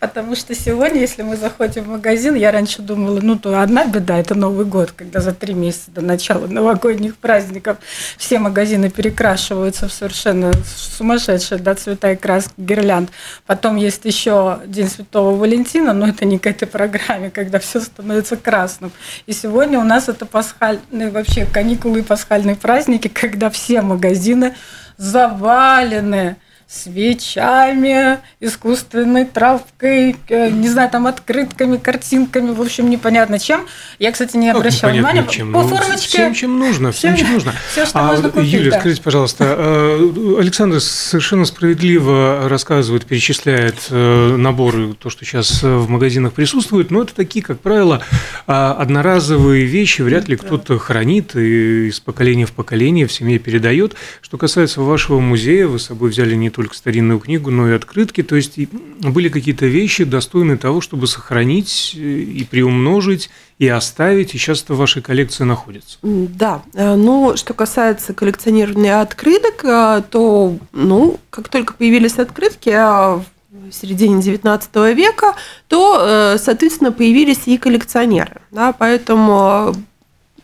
Потому 0.00 0.34
что 0.36 0.54
сегодня, 0.54 1.00
если 1.00 1.22
мы 1.22 1.36
заходим 1.36 1.84
в 1.84 1.88
магазин, 1.88 2.34
я 2.34 2.50
раньше 2.50 2.82
думала, 2.82 3.20
ну, 3.22 3.38
то 3.38 3.60
одна 3.60 3.84
беда– 3.86 4.18
это 4.20 4.34
Новый 4.34 4.66
год, 4.66 4.92
когда 4.92 5.20
за 5.20 5.32
три 5.32 5.54
месяца 5.54 5.90
до 5.90 6.00
начала 6.00 6.46
новогодних 6.46 7.16
праздников 7.16 7.78
все 8.18 8.38
магазины 8.38 8.90
перекрашиваются 8.90 9.88
в 9.88 9.92
совершенно 9.92 10.52
сумасшедшие 10.96 11.58
да, 11.58 11.74
цвета 11.74 12.12
и 12.12 12.16
краски 12.16 12.52
гирлянд. 12.56 13.10
Потом 13.46 13.76
есть 13.76 14.04
еще 14.04 14.60
День 14.66 14.88
Святого 14.88 15.36
Валентина, 15.36 15.92
но 15.92 16.08
это 16.08 16.24
не 16.24 16.38
к 16.38 16.46
этой 16.46 16.66
программе, 16.66 17.30
когда 17.30 17.58
все 17.58 17.80
становится 17.80 18.36
красным. 18.36 18.92
И 19.26 19.32
сегодня 19.32 19.78
у 19.78 19.84
нас 19.84 20.08
это 20.08 20.26
пасхальные, 20.26 21.10
вообще 21.10 21.46
каникулы 21.46 22.00
и 22.00 22.02
пасхальные 22.02 22.56
праздники, 22.56 23.08
когда 23.12 23.50
все 23.50 23.82
магазины 23.82 24.54
завалены 24.96 26.36
свечами, 26.70 28.20
искусственной 28.38 29.24
травкой, 29.24 30.14
э, 30.28 30.50
не 30.50 30.68
знаю, 30.68 30.88
там 30.88 31.08
открытками, 31.08 31.76
картинками, 31.76 32.52
в 32.52 32.60
общем, 32.62 32.88
непонятно 32.88 33.40
чем. 33.40 33.66
Я, 33.98 34.12
кстати, 34.12 34.36
не 34.36 34.50
обращала 34.50 34.92
внимания. 34.92 35.26
Чем? 35.28 35.52
По 35.52 35.62
ну, 35.62 35.68
формочке. 35.68 36.06
Всем, 36.06 36.32
чем 36.34 36.58
нужно, 36.60 36.92
всем, 36.92 37.16
чем 37.16 37.32
нужно. 37.32 37.54
Все, 37.72 37.84
что 37.86 37.98
а, 37.98 38.06
можно 38.06 38.30
купить, 38.30 38.52
Юлия, 38.52 38.70
да. 38.70 38.78
скажите, 38.78 39.02
пожалуйста, 39.02 39.56
э, 39.58 40.36
Александр 40.38 40.80
совершенно 40.80 41.44
справедливо 41.44 42.48
рассказывает, 42.48 43.04
перечисляет 43.04 43.88
э, 43.90 44.36
наборы, 44.36 44.94
то, 44.94 45.10
что 45.10 45.24
сейчас 45.24 45.64
в 45.64 45.88
магазинах 45.88 46.34
присутствует, 46.34 46.92
но 46.92 47.02
это 47.02 47.16
такие, 47.16 47.44
как 47.44 47.58
правило, 47.58 48.00
а, 48.46 48.74
одноразовые 48.74 49.64
вещи, 49.64 50.02
вряд 50.02 50.28
ли 50.28 50.36
кто-то 50.36 50.78
хранит 50.78 51.34
и 51.34 51.88
из 51.88 51.98
поколения 51.98 52.46
в 52.46 52.52
поколение 52.52 53.08
в 53.08 53.12
семье 53.12 53.40
передает. 53.40 53.96
Что 54.22 54.38
касается 54.38 54.82
вашего 54.82 55.18
музея, 55.18 55.66
вы 55.66 55.80
с 55.80 55.86
собой 55.86 56.10
взяли 56.10 56.36
не 56.36 56.48
только 56.48 56.59
старинную 56.72 57.18
книгу, 57.20 57.50
но 57.50 57.68
и 57.68 57.72
открытки, 57.72 58.22
то 58.22 58.36
есть 58.36 58.58
были 59.00 59.28
какие-то 59.28 59.66
вещи, 59.66 60.04
достойные 60.04 60.56
того, 60.56 60.80
чтобы 60.80 61.06
сохранить 61.06 61.94
и 61.94 62.46
приумножить, 62.50 63.30
и 63.58 63.68
оставить, 63.68 64.34
и 64.34 64.38
сейчас 64.38 64.62
это 64.62 64.74
в 64.74 64.78
вашей 64.78 65.02
коллекции 65.02 65.44
находится. 65.44 65.98
Да, 66.02 66.62
э, 66.74 66.94
ну, 66.94 67.36
что 67.36 67.54
касается 67.54 68.14
коллекционирования 68.14 69.00
открыток, 69.00 69.64
э, 69.64 70.02
то, 70.10 70.56
ну, 70.72 71.18
как 71.30 71.48
только 71.48 71.74
появились 71.74 72.18
открытки, 72.18 72.70
а 72.70 73.22
в 73.50 73.72
середине 73.72 74.20
XIX 74.20 74.94
века, 74.94 75.34
то, 75.68 75.98
э, 76.00 76.38
соответственно, 76.38 76.92
появились 76.92 77.46
и 77.46 77.58
коллекционеры. 77.58 78.40
Да, 78.50 78.72
поэтому 78.72 79.74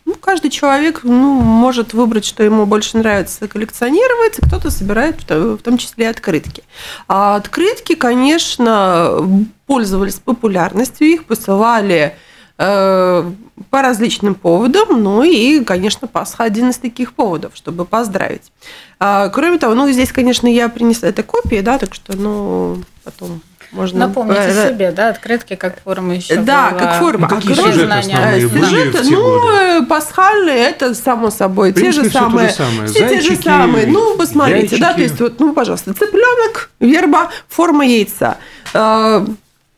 ну, 0.06 0.14
каждый 0.14 0.50
человек 0.50 1.00
ну, 1.02 1.34
может 1.40 1.92
выбрать, 1.92 2.24
что 2.24 2.44
ему 2.44 2.64
больше 2.64 2.96
нравится 2.96 3.48
коллекционировать, 3.48 4.36
кто-то 4.36 4.70
собирает 4.70 5.28
в 5.28 5.58
том 5.58 5.78
числе 5.78 6.08
открытки. 6.08 6.62
А 7.08 7.34
открытки, 7.34 7.96
конечно, 7.96 9.28
пользовались 9.66 10.20
популярностью, 10.20 11.08
их 11.08 11.24
посылали 11.24 12.16
э, 12.56 13.32
по 13.70 13.82
различным 13.82 14.36
поводам, 14.36 15.02
ну 15.02 15.24
и, 15.24 15.64
конечно, 15.64 16.06
Пасха 16.06 16.44
один 16.44 16.70
из 16.70 16.78
таких 16.78 17.12
поводов, 17.12 17.52
чтобы 17.56 17.84
поздравить. 17.84 18.52
А, 19.00 19.28
кроме 19.30 19.58
того, 19.58 19.74
ну, 19.74 19.90
здесь, 19.90 20.12
конечно, 20.12 20.46
я 20.46 20.68
принесла 20.68 21.08
это 21.08 21.24
копии, 21.24 21.60
да, 21.62 21.78
так 21.78 21.94
что, 21.94 22.16
ну, 22.16 22.80
потом 23.02 23.40
можно... 23.72 24.06
Напомните 24.06 24.48
э, 24.48 24.68
себе, 24.70 24.92
да, 24.92 25.10
открытки 25.10 25.56
как 25.56 25.80
форма 25.82 26.14
еще 26.14 26.36
Да, 26.36 26.70
была... 26.70 26.80
как 26.80 26.94
форма. 26.98 27.28
Ну, 27.30 27.36
какие 27.36 27.52
а 27.52 27.56
сюжеты 27.56 27.92
основные 27.92 28.48
сюжеты, 28.48 28.98
ну, 29.10 29.40
годы? 29.40 29.86
пасхальные, 29.86 30.58
это 30.58 30.94
само 30.94 31.30
собой, 31.30 31.72
принципе, 31.72 32.02
те 32.02 32.04
же 32.04 32.10
самые. 32.10 32.48
Все, 32.48 32.64
самое. 32.64 32.88
все 32.88 32.98
Зайчики, 33.00 33.28
те 33.28 33.34
же 33.34 33.42
самые. 33.42 33.86
Ну, 33.86 34.16
посмотрите, 34.16 34.60
яйчики. 34.60 34.80
да, 34.80 34.94
то 34.94 35.00
есть 35.00 35.20
вот, 35.20 35.40
ну, 35.40 35.52
пожалуйста, 35.52 35.94
цыпленок, 35.94 36.70
верба, 36.80 37.30
форма 37.48 37.84
яйца. 37.84 38.38
Э, 38.72 39.26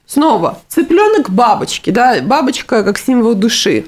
снова, 0.07 0.61
цыпленок 0.69 1.31
бабочки, 1.31 1.91
да, 1.91 2.21
бабочка 2.23 2.85
как 2.85 2.99
символ 2.99 3.35
души. 3.35 3.87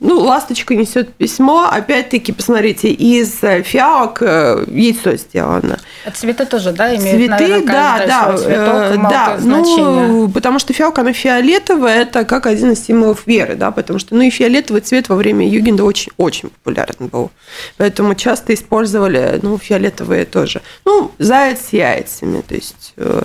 Э, 0.00 0.06
ну, 0.06 0.20
ласточка 0.20 0.74
несет 0.74 1.14
письмо. 1.14 1.68
Опять-таки, 1.70 2.32
посмотрите, 2.32 2.88
из 2.88 3.38
фиалок 3.64 4.22
э, 4.22 4.64
яйцо 4.68 5.16
сделано. 5.16 5.78
А 6.04 6.10
цветы 6.10 6.46
тоже, 6.46 6.72
да, 6.72 6.94
имеют, 6.94 7.16
Цветы, 7.16 7.28
наверное, 7.28 7.66
да, 7.66 8.06
да, 8.06 8.36
цветок, 8.36 9.10
да. 9.10 9.38
Ну, 9.40 10.28
потому 10.28 10.58
что 10.58 10.72
фиалка, 10.72 11.02
она 11.02 11.12
фиолетовая, 11.12 12.02
это 12.02 12.24
как 12.24 12.46
один 12.46 12.72
из 12.72 12.84
символов 12.84 13.26
веры, 13.26 13.54
да, 13.54 13.70
потому 13.70 13.98
что, 13.98 14.14
ну, 14.14 14.22
и 14.22 14.30
фиолетовый 14.30 14.80
цвет 14.80 15.08
во 15.08 15.16
время 15.16 15.48
югенда 15.48 15.84
очень, 15.84 16.12
очень 16.16 16.48
популярен 16.48 17.08
был. 17.08 17.30
Поэтому 17.76 18.14
часто 18.14 18.54
использовали, 18.54 19.38
ну, 19.42 19.58
фиолетовые 19.58 20.24
тоже. 20.24 20.62
Ну, 20.84 21.12
заяц 21.18 21.60
с 21.68 21.72
яйцами, 21.72 22.40
то 22.40 22.54
есть 22.54 22.94
э, 22.96 23.22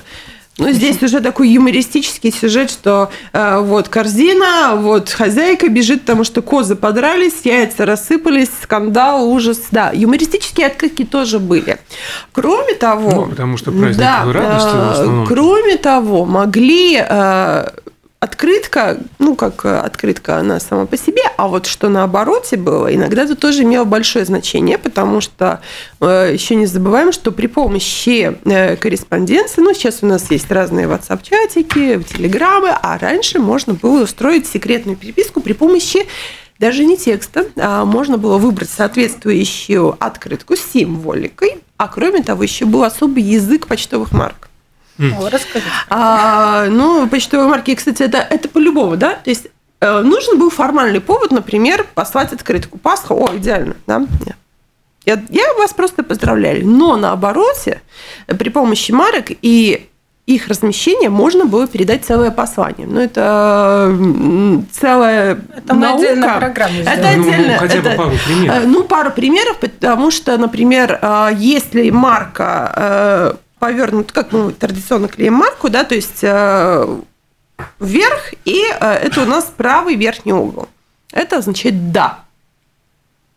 ну, 0.57 0.71
здесь 0.71 1.03
уже 1.03 1.19
такой 1.19 1.49
юмористический 1.49 2.31
сюжет, 2.31 2.71
что 2.71 3.09
э, 3.33 3.59
вот 3.59 3.89
корзина, 3.89 4.75
вот 4.75 5.09
хозяйка 5.09 5.67
бежит, 5.67 6.01
потому 6.01 6.23
что 6.23 6.41
козы 6.41 6.75
подрались, 6.75 7.41
яйца 7.43 7.85
рассыпались, 7.85 8.49
скандал, 8.63 9.29
ужас. 9.29 9.59
Да, 9.71 9.91
юмористические 9.93 10.67
открытки 10.67 11.03
тоже 11.03 11.39
были. 11.39 11.77
Кроме 12.31 12.73
того... 12.75 13.11
Ну, 13.11 13.25
потому 13.25 13.57
что 13.57 13.71
праздник 13.71 13.97
да, 13.97 14.23
радости 14.25 14.75
в 14.75 14.91
основном. 14.91 15.27
Кроме 15.27 15.75
того, 15.77 16.25
могли... 16.25 17.03
Э, 17.05 17.67
открытка, 18.25 18.97
ну, 19.19 19.35
как 19.35 19.65
э, 19.65 19.77
открытка 19.77 20.37
она 20.37 20.59
сама 20.59 20.85
по 20.85 20.97
себе, 20.97 21.21
а 21.37 21.47
вот 21.47 21.65
что 21.67 21.89
на 21.89 22.03
обороте 22.03 22.57
было, 22.57 22.93
иногда 22.93 23.23
это 23.23 23.35
тоже 23.35 23.63
имело 23.63 23.85
большое 23.85 24.25
значение, 24.25 24.77
потому 24.77 25.21
что 25.21 25.61
э, 26.01 26.31
еще 26.33 26.55
не 26.55 26.65
забываем, 26.65 27.13
что 27.13 27.31
при 27.31 27.47
помощи 27.47 28.37
э, 28.43 28.75
корреспонденции, 28.75 29.61
ну, 29.61 29.73
сейчас 29.73 29.99
у 30.01 30.07
нас 30.07 30.29
есть 30.31 30.51
разные 30.51 30.87
WhatsApp-чатики, 30.87 32.03
телеграммы, 32.03 32.69
а 32.69 32.97
раньше 32.97 33.39
можно 33.39 33.73
было 33.73 34.03
устроить 34.03 34.47
секретную 34.47 34.97
переписку 34.97 35.39
при 35.39 35.53
помощи 35.53 36.05
даже 36.57 36.85
не 36.85 36.97
текста, 36.97 37.45
а 37.57 37.85
можно 37.85 38.17
было 38.17 38.37
выбрать 38.37 38.69
соответствующую 38.69 39.95
открытку 39.99 40.55
с 40.55 40.61
символикой, 40.61 41.57
а 41.77 41.87
кроме 41.87 42.23
того, 42.23 42.43
еще 42.43 42.65
был 42.65 42.83
особый 42.83 43.23
язык 43.23 43.67
почтовых 43.67 44.13
марок. 44.13 44.49
О, 44.99 45.29
расскажите. 45.29 45.71
А, 45.89 46.67
ну, 46.69 47.07
почтовые 47.07 47.47
марки, 47.47 47.75
кстати, 47.75 48.03
это, 48.03 48.17
это 48.17 48.47
по-любому, 48.47 48.97
да? 48.97 49.13
То 49.15 49.29
есть 49.29 49.47
э, 49.81 50.01
нужен 50.01 50.39
был 50.39 50.49
формальный 50.49 51.01
повод, 51.01 51.31
например, 51.31 51.85
послать 51.93 52.33
открытку. 52.33 52.77
Пасха, 52.77 53.13
о, 53.13 53.35
идеально, 53.35 53.75
да? 53.87 54.05
Я, 55.05 55.21
я 55.29 55.53
вас 55.55 55.73
просто 55.73 56.03
поздравляю. 56.03 56.65
Но 56.65 56.97
на 56.97 57.11
обороте 57.11 57.81
при 58.27 58.49
помощи 58.49 58.91
марок 58.91 59.27
и 59.29 59.89
их 60.25 60.47
размещение 60.47 61.09
можно 61.09 61.45
было 61.45 61.67
передать 61.67 62.03
целое 62.03 62.31
послание. 62.31 62.87
Но 62.87 62.95
ну, 62.95 63.01
это 63.01 64.65
целая 64.71 65.39
это 65.55 65.75
наука. 65.75 66.01
Мы 66.01 66.07
отдельно 66.07 66.37
программу 66.39 66.79
это 66.79 67.01
ну, 67.01 67.07
отдельно. 67.07 67.53
Ну, 67.53 67.59
хотя 67.59 67.81
бы 67.81 67.89
это, 67.89 67.97
пару 67.97 68.15
примеров. 68.25 68.63
Ну, 68.65 68.83
пару 68.83 69.11
примеров, 69.11 69.57
потому 69.59 70.11
что, 70.11 70.37
например, 70.37 70.97
э, 70.99 71.29
если 71.37 71.91
марка 71.91 72.73
э, 72.75 73.33
повернут, 73.59 74.11
как 74.11 74.31
мы 74.31 74.51
традиционно 74.51 75.07
клеим 75.07 75.33
марку, 75.33 75.69
да, 75.69 75.83
то 75.83 75.95
есть 75.95 76.23
э, 76.23 76.99
вверх, 77.79 78.33
и 78.45 78.63
э, 78.79 78.93
это 78.93 79.21
у 79.21 79.25
нас 79.25 79.51
правый 79.55 79.95
верхний 79.95 80.33
угол. 80.33 80.67
Это 81.11 81.37
означает 81.37 81.91
«да». 81.91 82.25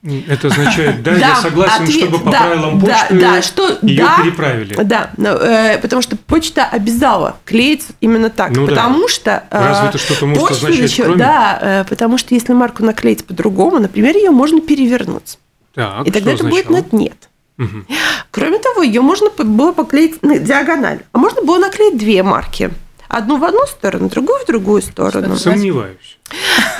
Это 0.02 0.46
означает, 0.46 1.02
да, 1.02 1.12
я 1.16 1.36
согласен, 1.36 1.82
ответ, 1.82 2.04
чтобы 2.04 2.18
по 2.20 2.30
да, 2.30 2.38
правилам 2.42 2.80
почты 2.80 3.14
да, 3.14 3.32
да, 3.34 3.42
что, 3.42 3.78
ее 3.82 4.04
да, 4.04 4.22
переправили. 4.22 4.74
Да, 4.84 5.10
э, 5.16 5.78
потому 5.78 6.02
что 6.02 6.16
почта 6.16 6.66
обязала 6.66 7.36
клеить 7.44 7.84
именно 8.00 8.30
так, 8.30 8.52
ну, 8.52 8.68
потому 8.68 9.00
да. 9.02 9.08
что... 9.08 9.44
Э, 9.50 9.68
Разве 9.68 9.88
это 9.88 9.98
что-то 9.98 10.26
может 10.26 10.52
означать, 10.52 10.90
еще, 10.90 11.02
кроме? 11.02 11.18
Да, 11.18 11.58
э, 11.60 11.84
потому 11.88 12.16
что 12.16 12.32
если 12.32 12.52
марку 12.52 12.84
наклеить 12.84 13.26
по-другому, 13.26 13.80
например, 13.80 14.14
ее 14.14 14.30
можно 14.30 14.60
перевернуть. 14.60 15.36
Так, 15.74 16.06
и 16.06 16.12
тогда 16.12 16.32
это 16.32 16.44
будет 16.44 16.70
на 16.70 16.84
нет. 16.92 17.27
Угу. 17.58 17.84
Кроме 18.30 18.58
того, 18.58 18.82
ее 18.82 19.00
можно 19.00 19.30
было 19.30 19.72
поклеить 19.72 20.22
на 20.22 20.38
диагональ, 20.38 21.00
а 21.12 21.18
можно 21.18 21.42
было 21.42 21.58
наклеить 21.58 21.98
две 21.98 22.22
марки. 22.22 22.70
Одну 23.08 23.38
в 23.38 23.44
одну 23.44 23.66
сторону, 23.66 24.08
другую 24.08 24.38
в 24.40 24.46
другую 24.46 24.82
сторону. 24.82 25.36
Сомневаюсь. 25.36 26.18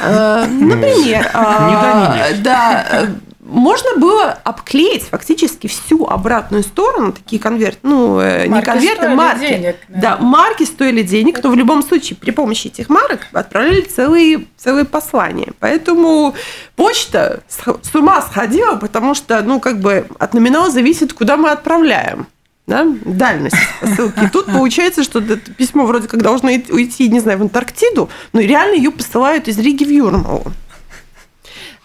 Э, 0.03 0.47
например, 0.47 1.31
а, 1.33 2.33
да, 2.43 3.09
можно 3.49 3.97
было 3.97 4.39
обклеить 4.45 5.05
фактически 5.05 5.67
всю 5.67 6.07
обратную 6.07 6.63
сторону, 6.63 7.13
такие 7.13 7.41
конверты, 7.41 7.79
ну, 7.83 8.21
э, 8.21 8.47
не 8.47 8.63
конверты, 8.63 9.09
марки. 9.09 9.49
Денег, 9.49 9.77
да. 9.89 10.01
да, 10.01 10.17
марки 10.19 10.65
стоили 10.65 11.03
денег, 11.03 11.41
то 11.41 11.49
в 11.49 11.57
любом 11.57 11.83
случае 11.83 12.17
при 12.17 12.31
помощи 12.31 12.69
этих 12.69 12.91
марок 12.91 13.27
отправляли 13.33 13.81
целые, 13.81 14.47
целые 14.57 14.85
послания. 14.85 15.53
Поэтому 15.61 16.35
почта 16.77 17.43
с 17.49 17.95
ума 17.95 18.21
сходила, 18.21 18.77
потому 18.77 19.15
что, 19.15 19.43
ну, 19.43 19.61
как 19.61 19.81
бы 19.81 20.07
от 20.19 20.35
номинала 20.35 20.71
зависит, 20.71 21.15
куда 21.15 21.39
мы 21.39 21.51
отправляем 21.51 22.27
да, 22.69 22.87
дальность 23.07 23.57
посылки. 23.81 24.25
И 24.25 24.29
тут 24.29 24.47
получается, 24.53 25.03
что 25.03 25.21
это 25.21 25.39
письмо 25.39 25.87
вроде 25.87 26.07
как 26.07 26.23
должно 26.23 26.51
уйти, 26.51 27.09
не 27.09 27.21
знаю, 27.21 27.39
в 27.39 27.43
Антарктиду, 27.43 28.11
но 28.35 28.41
реально 28.41 28.75
ее 28.75 28.91
посылают 28.91 29.49
из 29.49 29.59
Риги 29.59 29.85
в 29.85 29.91
Юрмалу. 29.91 30.53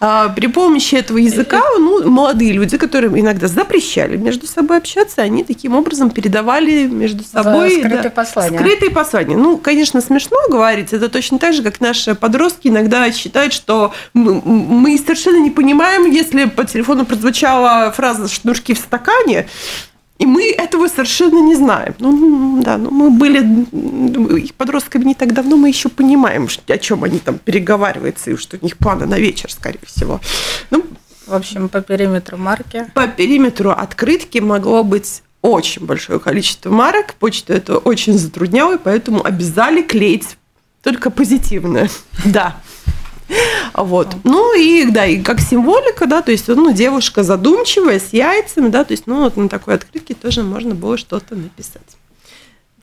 А 0.06 0.28
при 0.28 0.48
помощи 0.48 0.96
этого 0.96 1.16
языка 1.16 1.62
ну, 1.78 2.10
молодые 2.10 2.52
люди, 2.52 2.76
которые 2.76 3.18
иногда 3.18 3.48
запрещали 3.48 4.18
между 4.18 4.46
собой 4.46 4.76
общаться, 4.76 5.22
они 5.22 5.44
таким 5.44 5.74
образом 5.74 6.10
передавали 6.10 6.86
между 6.86 7.24
собой 7.24 7.70
скрытые 7.70 8.02
да, 8.02 8.10
послания. 8.10 8.58
Скрытые 8.58 8.90
послания. 8.90 9.34
Ну, 9.34 9.56
конечно, 9.56 10.02
смешно 10.02 10.36
говорить. 10.50 10.92
Это 10.92 11.08
точно 11.08 11.38
так 11.38 11.54
же, 11.54 11.62
как 11.62 11.80
наши 11.80 12.14
подростки 12.14 12.68
иногда 12.68 13.10
считают, 13.12 13.54
что 13.54 13.94
мы, 14.12 14.42
мы 14.42 14.98
совершенно 14.98 15.38
не 15.38 15.50
понимаем, 15.50 16.04
если 16.04 16.44
по 16.44 16.66
телефону 16.66 17.06
прозвучала 17.06 17.90
фраза 17.90 18.28
«шнурки 18.28 18.74
в 18.74 18.78
стакане», 18.78 19.46
и 20.24 20.26
мы 20.26 20.50
этого 20.50 20.88
совершенно 20.88 21.38
не 21.38 21.54
знаем. 21.54 21.94
Ну, 21.98 22.62
да, 22.62 22.78
ну, 22.78 22.90
мы 22.90 23.10
были 23.10 23.40
их 24.40 24.54
подростками 24.54 25.04
не 25.04 25.14
так 25.14 25.34
давно, 25.34 25.56
мы 25.56 25.68
еще 25.68 25.90
понимаем, 25.90 26.48
о 26.66 26.78
чем 26.78 27.04
они 27.04 27.18
там 27.18 27.38
переговариваются, 27.38 28.30
и 28.30 28.36
что 28.36 28.56
у 28.60 28.64
них 28.64 28.78
планы 28.78 29.06
на 29.06 29.18
вечер, 29.18 29.50
скорее 29.52 29.80
всего. 29.84 30.20
Ну, 30.70 30.82
В 31.26 31.34
общем, 31.34 31.68
по 31.68 31.82
периметру 31.82 32.38
марки. 32.38 32.86
По 32.94 33.06
периметру 33.06 33.70
открытки 33.70 34.38
могло 34.38 34.82
быть 34.82 35.22
очень 35.42 35.84
большое 35.84 36.18
количество 36.18 36.70
марок. 36.70 37.14
Почту 37.14 37.52
это 37.52 37.76
очень 37.76 38.18
затрудняло, 38.18 38.76
и 38.76 38.78
поэтому 38.82 39.24
обязали 39.24 39.82
клеить 39.82 40.38
только 40.82 41.10
позитивное. 41.10 41.90
Да. 42.24 42.56
Вот. 43.74 44.14
Ну 44.24 44.56
и 44.56 44.90
да, 44.90 45.04
и 45.06 45.20
как 45.20 45.40
символика, 45.40 46.06
да, 46.06 46.22
то 46.22 46.30
есть 46.30 46.48
ну, 46.48 46.72
девушка 46.72 47.22
задумчивая, 47.22 47.98
с 47.98 48.12
яйцами, 48.12 48.68
да, 48.68 48.84
то 48.84 48.92
есть 48.92 49.06
ну 49.06 49.22
вот 49.22 49.36
на 49.36 49.48
такой 49.48 49.74
открытке 49.74 50.14
тоже 50.14 50.42
можно 50.42 50.74
было 50.74 50.96
что-то 50.96 51.34
написать. 51.34 51.96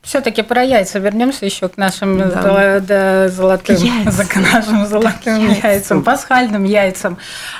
Все-таки 0.02 0.42
про 0.42 0.64
яйца 0.64 0.98
вернемся 0.98 1.46
еще 1.46 1.70
к 1.70 1.78
нашим 1.78 2.18
да. 2.18 2.80
Да, 2.80 3.30
золотым, 3.30 3.78
к 3.78 4.36
нашим 4.54 4.88
золотым 4.88 5.48
яйцам. 5.48 5.70
яйцам, 5.70 6.04
пасхальным 6.04 6.64
яйцам. 6.64 7.18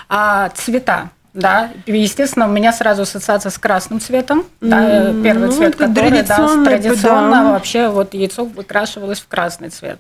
А 0.10 0.50
цвета, 0.50 1.12
да, 1.36 1.70
естественно, 1.86 2.48
у 2.48 2.52
меня 2.52 2.74
сразу 2.74 3.04
ассоциация 3.04 3.52
с 3.52 3.60
красным 3.60 4.00
цветом, 4.00 4.46
да, 4.60 5.14
первый 5.24 5.50
ну, 5.50 5.52
цвет, 5.52 5.76
который, 5.76 6.24
да, 6.24 6.64
традиционно 6.66 7.32
да. 7.32 7.52
вообще 7.52 7.90
вот 7.90 8.16
яйцо 8.16 8.44
выкрашивалось 8.44 9.20
в 9.20 9.28
красный 9.28 9.70
цвет. 9.70 10.00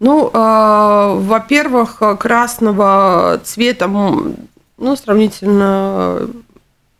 Ну, 0.00 0.30
э, 0.32 1.14
во-первых, 1.18 2.02
красного 2.18 3.40
цвета, 3.44 3.86
ну, 3.86 4.96
сравнительно 4.96 6.28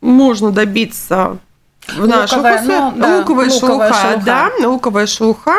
можно 0.01 0.51
добиться 0.51 1.39
в 1.97 2.07
наших 2.07 2.37
луковая, 2.37 2.63
ну, 2.63 2.93
да, 2.97 3.19
луковая, 3.19 3.51
луковая 3.51 3.51
шелуха, 3.51 3.95
шелуха, 3.95 4.23
да, 4.25 4.69
луковая 4.69 5.07
шелуха. 5.07 5.57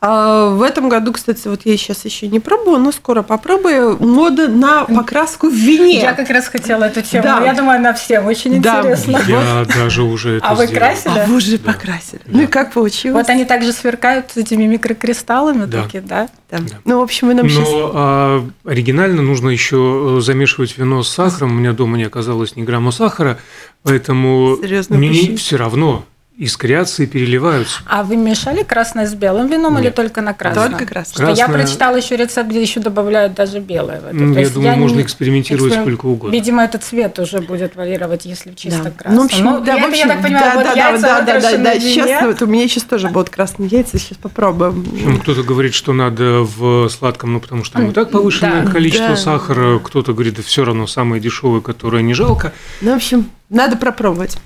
А, 0.00 0.50
в 0.50 0.62
этом 0.62 0.88
году, 0.88 1.12
кстати, 1.12 1.48
вот 1.48 1.62
я 1.64 1.76
сейчас 1.76 2.04
еще 2.04 2.28
не 2.28 2.38
пробую, 2.38 2.78
но 2.78 2.92
скоро 2.92 3.22
попробую. 3.22 3.96
Мода 3.98 4.46
на 4.46 4.84
покраску 4.84 5.48
в 5.48 5.54
вине. 5.54 6.00
Я 6.00 6.12
как 6.12 6.30
раз 6.30 6.46
хотела 6.46 6.84
эту 6.84 7.02
тему. 7.02 7.24
Да. 7.24 7.44
Я 7.44 7.52
думаю, 7.52 7.78
она 7.78 7.92
всем 7.94 8.26
очень 8.26 8.62
да. 8.62 8.78
интересна. 8.78 9.20
Я 9.26 9.64
вот. 9.64 9.74
даже 9.74 10.04
уже 10.04 10.36
это 10.36 10.46
А 10.46 10.54
вы 10.54 10.68
красили? 10.68 11.18
А 11.18 11.26
вы 11.26 11.36
уже 11.36 11.58
да. 11.58 11.72
покрасили. 11.72 12.20
Да. 12.26 12.30
Ну 12.30 12.42
и 12.42 12.46
как 12.46 12.72
получилось? 12.72 13.16
Вот 13.16 13.28
они 13.28 13.44
также 13.44 13.72
сверкают 13.72 14.30
с 14.32 14.36
этими 14.36 14.66
микрокристаллами 14.66 15.64
да. 15.64 15.82
такие, 15.82 16.00
да? 16.00 16.28
Да. 16.48 16.58
да. 16.58 16.76
Ну, 16.84 17.00
в 17.00 17.02
общем, 17.02 17.28
мы 17.28 17.34
нам 17.34 17.46
Но 17.46 17.50
сейчас... 17.50 17.68
а, 17.68 18.48
оригинально 18.64 19.22
нужно 19.22 19.48
еще 19.48 20.20
замешивать 20.20 20.78
вино 20.78 21.02
с 21.02 21.08
сахаром. 21.08 21.50
У 21.50 21.54
меня 21.54 21.72
дома 21.72 21.96
не 21.96 22.04
оказалось 22.04 22.54
ни 22.54 22.62
грамма 22.62 22.92
сахара, 22.92 23.38
поэтому 23.82 24.58
Серьезно, 24.62 24.96
мне 24.96 25.36
все 25.36 25.56
равно 25.56 26.04
искрятся 26.38 27.02
и 27.02 27.06
переливаются. 27.06 27.80
А 27.84 28.04
вы 28.04 28.16
мешали 28.16 28.62
красное 28.62 29.06
с 29.06 29.14
белым 29.14 29.48
вином 29.48 29.74
Нет. 29.74 29.82
или 29.82 29.90
только 29.90 30.20
на 30.20 30.34
красное? 30.34 30.68
Только 30.68 30.86
красное. 30.86 31.14
Что 31.14 31.24
красное... 31.24 31.46
Я 31.46 31.52
прочитала 31.52 31.96
еще 31.96 32.16
рецепт, 32.16 32.48
где 32.48 32.62
еще 32.62 32.78
добавляют 32.78 33.34
даже 33.34 33.58
белое. 33.58 34.00
В 34.00 34.06
это. 34.06 34.14
Ну, 34.14 34.38
я 34.38 34.48
думаю, 34.48 34.70
я 34.70 34.76
можно 34.76 34.96
не... 34.98 35.02
экспериментировать 35.02 35.72
эксперим... 35.72 35.82
сколько 35.82 36.06
угодно. 36.06 36.32
Видимо, 36.32 36.62
этот 36.62 36.84
цвет 36.84 37.18
уже 37.18 37.40
будет 37.40 37.74
варьировать, 37.74 38.24
если 38.24 38.52
чисто 38.52 38.84
да. 38.84 38.90
красном. 38.92 39.16
Ну, 39.16 39.22
в 39.22 39.24
общем, 39.26 39.44
ну, 39.44 39.60
да, 39.60 39.74
я, 39.74 39.84
в 39.84 39.88
общем, 39.88 40.08
я 40.08 40.14
так 40.14 40.22
понимаю, 40.22 40.44
да, 40.44 40.54
вот 40.54 40.64
да, 40.64 40.72
яйца 40.74 41.02
да, 41.02 41.20
да, 41.22 41.40
да, 41.40 41.58
да, 41.58 41.80
сейчас, 41.80 42.24
вот 42.24 42.42
у 42.42 42.46
меня 42.46 42.68
сейчас 42.68 42.84
тоже 42.84 43.08
будут 43.08 43.30
красные 43.30 43.68
яйца, 43.68 43.98
сейчас 43.98 44.18
попробуем. 44.18 44.84
Причем 44.84 45.20
кто-то 45.20 45.42
говорит, 45.42 45.74
что 45.74 45.92
надо 45.92 46.42
в 46.42 46.88
сладком, 46.88 47.32
ну 47.32 47.40
потому 47.40 47.64
что 47.64 47.78
там 47.78 47.90
и 47.90 47.92
так 47.92 48.12
повышенное 48.12 48.64
да, 48.64 48.70
количество 48.70 49.08
да. 49.08 49.16
сахара, 49.16 49.80
кто-то 49.80 50.12
говорит, 50.12 50.36
да 50.36 50.42
все 50.42 50.64
равно 50.64 50.86
самое 50.86 51.20
дешевое, 51.20 51.60
которое 51.60 52.02
не 52.02 52.14
жалко. 52.14 52.52
Ну, 52.80 52.92
в 52.92 52.96
общем, 52.96 53.28
надо 53.50 53.76
пропробовать. 53.76 54.38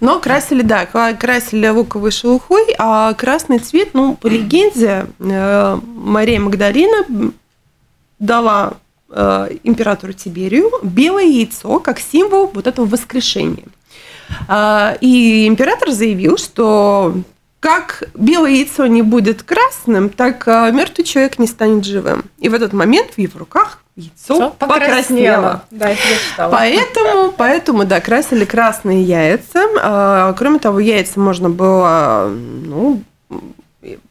Но 0.00 0.20
красили, 0.20 0.62
да, 0.62 0.86
красили 0.86 1.68
луковой 1.68 2.10
шелухой, 2.10 2.74
а 2.78 3.14
красный 3.14 3.58
цвет, 3.58 3.90
ну, 3.94 4.16
по 4.16 4.26
легенде, 4.26 5.06
э, 5.18 5.78
Мария 5.82 6.40
Магдалина 6.40 7.32
дала 8.18 8.74
э, 9.08 9.56
императору 9.64 10.12
Тиберию 10.12 10.70
белое 10.82 11.24
яйцо 11.24 11.78
как 11.80 12.00
символ 12.00 12.50
вот 12.52 12.66
этого 12.66 12.86
воскрешения. 12.86 13.64
А, 14.46 14.96
и 15.00 15.46
император 15.48 15.90
заявил, 15.90 16.36
что 16.36 17.14
как 17.60 18.04
белое 18.14 18.52
яйцо 18.52 18.86
не 18.86 19.02
будет 19.02 19.42
красным, 19.42 20.08
так 20.08 20.46
э, 20.46 20.70
мертвый 20.72 21.04
человек 21.04 21.38
не 21.38 21.46
станет 21.46 21.84
живым. 21.84 22.24
И 22.38 22.48
в 22.48 22.54
этот 22.54 22.72
момент 22.72 23.12
в 23.14 23.18
его 23.18 23.38
руках 23.38 23.79
яйцо 23.96 24.50
покраснело. 24.58 25.62
Да, 25.70 25.90
это 25.90 26.00
я 26.08 26.16
читала. 26.16 26.52
Поэтому, 26.52 27.32
поэтому, 27.32 27.84
да, 27.84 28.00
красили 28.00 28.44
красные 28.44 29.02
яйца. 29.02 29.66
А, 29.82 30.32
кроме 30.34 30.58
того, 30.58 30.80
яйца 30.80 31.20
можно 31.20 31.50
было 31.50 32.28
ну, 32.30 33.02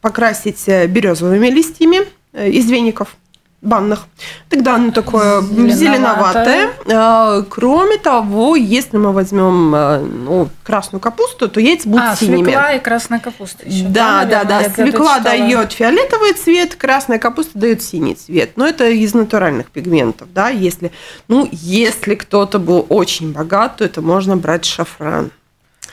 покрасить 0.00 0.66
березовыми 0.66 1.48
листьями 1.48 2.00
э, 2.32 2.48
из 2.50 2.70
веников 2.70 3.16
банных. 3.62 4.06
Тогда 4.48 4.76
оно 4.76 4.90
такое 4.90 5.42
зеленоватое. 5.42 5.74
зеленоватое. 5.74 6.70
А, 6.92 7.42
кроме 7.42 7.98
того, 7.98 8.56
если 8.56 8.96
мы 8.96 9.12
возьмем 9.12 9.74
э, 9.74 9.98
ну, 10.00 10.48
красную 10.62 11.00
капусту, 11.00 11.48
то 11.48 11.60
яйца 11.60 11.88
будут 11.88 12.04
а, 12.04 12.16
синими. 12.16 12.44
свекла 12.44 12.72
и 12.72 12.78
красная 12.78 13.18
капуста 13.18 13.68
еще. 13.68 13.84
Да, 13.84 14.24
да, 14.24 14.44
да. 14.44 14.62
да. 14.62 14.70
Свекла 14.70 15.18
дает 15.20 15.72
фиолетовый 15.72 16.32
цвет, 16.32 16.74
красная 16.74 17.18
капуста 17.18 17.58
дает 17.58 17.82
синий 17.82 18.14
цвет. 18.14 18.52
Но 18.56 18.66
это 18.66 18.88
из 18.88 19.12
натуральных 19.12 19.70
пигментов, 19.70 20.32
да. 20.32 20.48
Если, 20.48 20.90
ну, 21.28 21.46
если 21.52 22.14
кто-то 22.14 22.58
был 22.58 22.86
очень 22.88 23.32
богат, 23.32 23.76
то 23.76 23.84
это 23.84 24.00
можно 24.00 24.36
брать 24.36 24.64
шафран. 24.64 25.30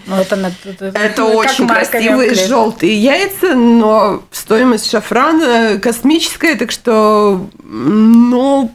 Ну, 0.06 0.16
это, 0.16 0.54
это, 0.64 0.86
это 0.86 1.26
очень 1.26 1.68
красивые 1.68 2.34
желтые 2.34 2.98
яйца, 2.98 3.56
но 3.56 4.24
стоимость 4.32 4.90
шафрана 4.90 5.80
космическая, 5.80 6.56
так 6.56 6.72
что, 6.72 7.50
ну, 7.64 8.72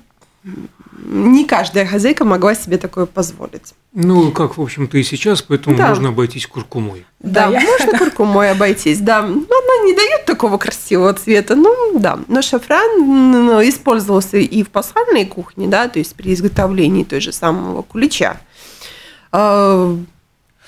не 1.04 1.44
каждая 1.44 1.86
хозяйка 1.86 2.24
могла 2.24 2.54
себе 2.54 2.78
такое 2.78 3.06
позволить. 3.06 3.74
Ну, 3.92 4.30
как, 4.32 4.56
в 4.56 4.62
общем-то, 4.62 4.96
и 4.98 5.02
сейчас, 5.02 5.42
поэтому 5.42 5.76
да. 5.76 5.88
можно 5.88 6.08
обойтись 6.08 6.46
куркумой. 6.46 7.04
Да, 7.20 7.50
да 7.50 7.60
можно 7.60 7.98
куркумой 7.98 8.50
обойтись, 8.52 9.00
да. 9.00 9.22
Но 9.22 9.34
она 9.34 9.84
не 9.84 9.94
дает 9.94 10.24
такого 10.24 10.58
красивого 10.58 11.12
цвета, 11.14 11.54
ну, 11.54 11.98
да. 11.98 12.18
Но 12.28 12.40
шафран 12.40 12.98
ну, 12.98 13.68
использовался 13.68 14.38
и 14.38 14.62
в 14.62 14.70
пасхальной 14.70 15.26
кухне, 15.26 15.66
да, 15.66 15.88
то 15.88 15.98
есть 15.98 16.14
при 16.14 16.32
изготовлении 16.32 17.04
той 17.04 17.20
же 17.20 17.32
самого 17.32 17.82
кулича. 17.82 18.40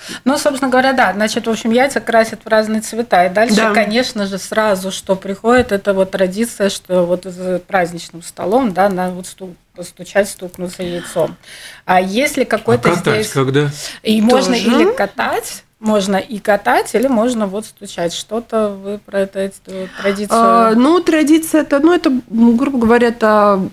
А, 0.09 0.13
ну, 0.25 0.39
собственно 0.39 0.71
говоря, 0.71 0.93
да. 0.93 1.13
Значит, 1.13 1.47
в 1.47 1.51
общем, 1.51 1.71
яйца 1.71 2.01
красят 2.01 2.45
в 2.45 2.49
разные 2.49 2.81
цвета. 2.81 3.27
И 3.27 3.29
дальше, 3.29 3.57
да. 3.57 3.73
конечно 3.73 4.27
же, 4.27 4.39
сразу, 4.39 4.91
что 4.91 5.17
приходит, 5.17 5.73
это 5.73 5.95
вот 5.95 6.11
традиция, 6.11 6.71
что 6.71 7.05
вот 7.05 7.25
за 7.25 7.59
праздничным 7.59 8.23
столом, 8.23 8.73
да, 8.73 8.89
на 8.89 9.11
вот 9.11 9.27
стул 9.27 9.55
постучать, 9.75 10.29
стукнуться 10.29 10.83
яйцом. 10.83 11.37
А 11.85 12.01
если 12.01 12.45
какой-то 12.45 12.91
а 12.91 12.97
катать 12.97 13.25
здесь... 13.25 13.33
когда? 13.33 13.71
И 14.03 14.21
Тоже? 14.21 14.33
можно 14.33 14.55
или 14.55 14.93
катать, 14.95 15.65
можно 15.81 16.17
и 16.17 16.39
катать, 16.39 16.95
или 16.95 17.09
можно 17.09 17.47
вот 17.47 17.67
стучать. 17.67 18.15
Что-то 18.15 18.71
вы 18.71 18.99
про 18.99 19.21
это, 19.21 19.41
эту 19.41 19.89
традицию... 20.01 20.29
А, 20.31 20.75
ну, 20.75 21.01
традиция 21.01 21.63
это, 21.63 21.81
ну, 21.81 21.93
это, 21.93 22.13
грубо 22.29 22.79
говоря, 22.79 23.09
это 23.09 23.69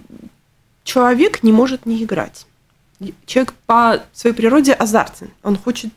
человек 0.83 1.43
не 1.43 1.51
может 1.51 1.85
не 1.85 2.03
играть. 2.03 2.45
Человек 3.25 3.53
по 3.65 4.01
своей 4.13 4.35
природе 4.35 4.73
азартен. 4.73 5.31
Он 5.43 5.57
хочет 5.57 5.91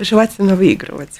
желательно 0.00 0.56
выигрывать. 0.56 1.18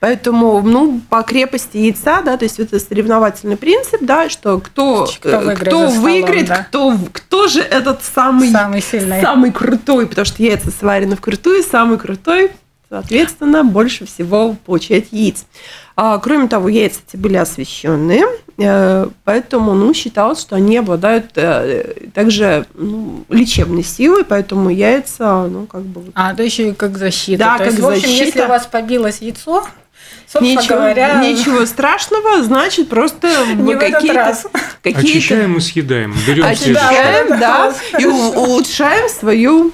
Поэтому, 0.00 0.60
ну, 0.62 1.00
по 1.08 1.22
крепости 1.22 1.76
яйца, 1.76 2.22
да, 2.22 2.36
то 2.36 2.44
есть 2.44 2.58
это 2.58 2.80
соревновательный 2.80 3.56
принцип, 3.56 4.00
да, 4.00 4.28
что 4.28 4.58
кто, 4.58 5.06
кто, 5.06 5.52
э, 5.52 5.54
кто 5.54 5.88
выиграет, 5.88 6.48
да? 6.48 6.64
кто, 6.64 6.98
кто 7.12 7.46
же 7.46 7.60
этот 7.60 8.02
самый, 8.02 8.50
самый, 8.50 8.82
сильный. 8.82 9.20
самый 9.20 9.52
крутой, 9.52 10.06
потому 10.06 10.24
что 10.24 10.42
яйца 10.42 10.70
сварены 10.70 11.14
вкрутую, 11.14 11.62
самый 11.62 11.98
крутой, 11.98 12.50
соответственно, 12.88 13.62
больше 13.62 14.06
всего 14.06 14.56
получает 14.66 15.12
яиц. 15.12 15.46
А, 15.96 16.18
кроме 16.18 16.48
того, 16.48 16.68
яйца 16.68 17.00
эти 17.06 17.16
были 17.16 17.36
освещенные, 17.36 18.24
э, 18.58 19.06
поэтому 19.24 19.74
ну, 19.74 19.92
считалось, 19.92 20.40
что 20.40 20.56
они 20.56 20.78
обладают 20.78 21.32
э, 21.36 22.08
также 22.14 22.66
ну, 22.74 23.24
лечебной 23.28 23.82
силой, 23.82 24.24
поэтому 24.24 24.70
яйца, 24.70 25.46
ну, 25.48 25.66
как 25.66 25.82
бы... 25.82 26.10
А, 26.14 26.34
то 26.34 26.42
еще 26.42 26.70
и 26.70 26.72
как 26.72 26.96
защита. 26.96 27.38
Да, 27.38 27.58
то 27.58 27.64
как 27.64 27.72
есть, 27.72 27.82
защита. 27.82 28.06
В 28.06 28.10
общем, 28.10 28.26
если 28.26 28.40
у 28.42 28.48
вас 28.48 28.66
побилось 28.66 29.18
яйцо, 29.20 29.64
Ничего, 30.40 30.76
говоря... 30.76 31.22
ничего 31.22 31.66
страшного, 31.66 32.42
значит, 32.42 32.88
просто 32.88 33.28
мы 33.54 33.76
какие-то... 33.76 34.34
Какие 34.82 35.18
Очищаем 35.18 35.56
и 35.56 35.60
съедаем. 35.60 36.14
Берем 36.26 36.44
Очищаем, 36.44 37.38
да, 37.38 37.74
и 37.98 38.06
улучшаем 38.06 39.08
свою 39.10 39.72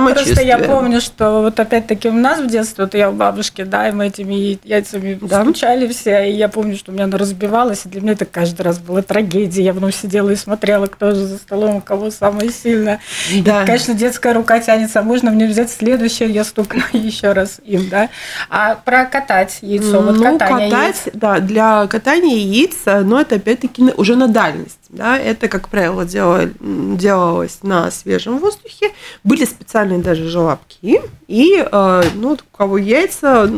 Просто 0.00 0.42
я 0.42 0.58
помню, 0.58 1.00
что 1.00 1.42
вот 1.42 1.58
опять-таки 1.58 2.08
у 2.08 2.12
нас 2.12 2.40
в 2.40 2.46
детстве, 2.46 2.84
вот 2.84 2.94
я 2.94 3.10
у 3.10 3.12
бабушки, 3.12 3.62
да, 3.62 3.88
и 3.88 3.92
мы 3.92 4.08
этими 4.08 4.58
яйцами 4.64 5.18
да. 5.20 5.42
стучали 5.42 5.86
все, 5.88 6.28
и 6.28 6.32
я 6.32 6.48
помню, 6.48 6.76
что 6.76 6.90
у 6.90 6.94
меня 6.94 7.04
она 7.04 7.18
разбивалась, 7.18 7.86
и 7.86 7.88
для 7.88 8.00
меня 8.00 8.12
это 8.12 8.24
каждый 8.24 8.62
раз 8.62 8.78
была 8.78 9.02
трагедия. 9.02 9.62
Я 9.62 9.74
потом 9.74 9.92
сидела 9.92 10.30
и 10.30 10.36
смотрела, 10.36 10.86
кто 10.86 11.12
же 11.12 11.26
за 11.26 11.36
столом, 11.36 11.76
у 11.76 11.80
кого 11.80 12.10
самое 12.10 12.50
сильное. 12.50 13.00
Да. 13.44 13.62
И, 13.62 13.66
конечно, 13.66 13.94
детская 13.94 14.34
рука 14.34 14.60
тянется, 14.60 15.00
а 15.00 15.02
можно 15.02 15.30
мне 15.30 15.46
взять 15.46 15.70
следующее, 15.70 16.30
я 16.30 16.44
стукну 16.44 16.82
еще 16.92 17.32
раз 17.32 17.60
им, 17.64 17.88
да. 17.88 18.08
А 18.50 18.76
про 18.76 19.04
катать 19.04 19.58
яйцо, 19.62 20.00
вот 20.00 20.16
ну, 20.16 20.38
катание 20.38 20.70
катать, 20.70 21.02
яиц. 21.06 21.14
да, 21.14 21.38
для 21.40 21.86
катания 21.86 22.36
яиц, 22.36 22.76
но 22.86 23.20
это 23.20 23.36
опять-таки 23.36 23.82
уже 23.96 24.16
на 24.16 24.28
дальность. 24.28 24.78
Да, 24.94 25.18
это, 25.18 25.48
как 25.48 25.68
правило, 25.68 26.04
дело, 26.04 26.48
делалось 26.60 27.58
на 27.62 27.90
свежем 27.90 28.38
воздухе. 28.38 28.92
Были 29.24 29.44
специальные 29.44 29.98
даже 29.98 30.28
желобки. 30.28 31.00
И 31.26 31.56
э, 31.58 32.02
ну, 32.14 32.32
у 32.32 32.56
кого 32.56 32.78
яйца 32.78 33.50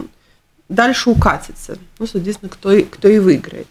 дальше 0.70 1.10
укатится. 1.10 1.76
Ну, 1.98 2.06
соответственно, 2.06 2.48
кто 2.48 2.70
кто 2.90 3.08
и 3.08 3.18
выиграет. 3.18 3.66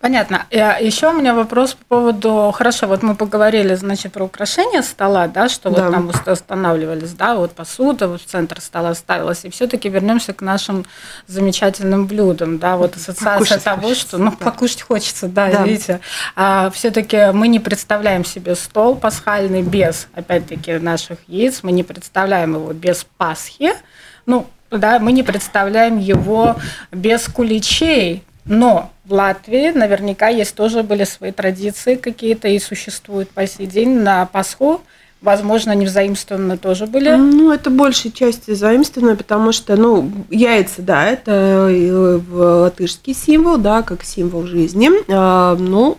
Понятно. 0.00 0.46
Э, 0.50 0.76
Еще 0.80 1.10
у 1.10 1.12
меня 1.12 1.34
вопрос 1.34 1.74
по 1.74 1.96
поводу, 1.96 2.50
хорошо, 2.54 2.86
вот 2.86 3.02
мы 3.02 3.14
поговорили, 3.14 3.74
значит, 3.74 4.14
про 4.14 4.24
украшение 4.24 4.82
стола, 4.82 5.28
да, 5.28 5.50
что 5.50 5.68
да. 5.68 5.82
вот 5.82 5.92
там 5.92 6.32
устанавливались, 6.32 7.12
да, 7.12 7.34
вот 7.36 7.52
посуда 7.52 8.08
вот 8.08 8.22
в 8.22 8.24
центр 8.24 8.62
стола 8.62 8.94
ставилась, 8.94 9.44
и 9.44 9.50
все-таки 9.50 9.90
вернемся 9.90 10.32
к 10.32 10.40
нашим 10.40 10.86
замечательным 11.26 12.06
блюдам, 12.06 12.58
да, 12.58 12.78
вот 12.78 12.96
ассоциация 12.96 13.34
покушать 13.34 13.64
того, 13.64 13.82
хочется, 13.82 14.08
что, 14.08 14.18
ну, 14.18 14.30
да. 14.30 14.44
покушать 14.44 14.82
хочется, 14.82 15.28
да, 15.28 15.50
да. 15.50 15.64
видите, 15.64 16.00
а 16.34 16.70
все-таки 16.70 17.30
мы 17.32 17.48
не 17.48 17.60
представляем 17.60 18.24
себе 18.24 18.54
стол 18.54 18.96
пасхальный 18.96 19.60
без, 19.60 20.08
опять-таки, 20.14 20.78
наших 20.78 21.18
яиц, 21.26 21.60
мы 21.62 21.72
не 21.72 21.82
представляем 21.82 22.54
его 22.54 22.72
без 22.72 23.06
Пасхи, 23.18 23.72
ну, 24.24 24.46
да, 24.70 24.98
мы 24.98 25.12
не 25.12 25.22
представляем 25.22 25.98
его 25.98 26.56
без 26.90 27.26
куличей, 27.28 28.24
но 28.50 28.90
в 29.04 29.12
Латвии 29.12 29.70
наверняка 29.70 30.26
есть 30.26 30.56
тоже 30.56 30.82
были 30.82 31.04
свои 31.04 31.30
традиции 31.30 31.94
какие-то 31.94 32.48
и 32.48 32.58
существуют 32.58 33.30
по 33.30 33.46
сей 33.46 33.66
день 33.66 34.00
на 34.00 34.26
Пасху. 34.26 34.80
Возможно, 35.22 35.70
они 35.70 35.86
взаимствованы 35.86 36.58
тоже 36.58 36.88
были. 36.88 37.14
Ну, 37.14 37.52
это 37.52 37.70
большей 37.70 38.10
части 38.10 38.52
заимствованы, 38.54 39.14
потому 39.14 39.52
что, 39.52 39.76
ну, 39.76 40.10
яйца, 40.30 40.82
да, 40.82 41.06
это 41.06 42.20
латышский 42.32 43.14
символ, 43.14 43.56
да, 43.56 43.82
как 43.82 44.02
символ 44.02 44.46
жизни. 44.46 44.90
А, 45.08 45.54
ну, 45.54 45.98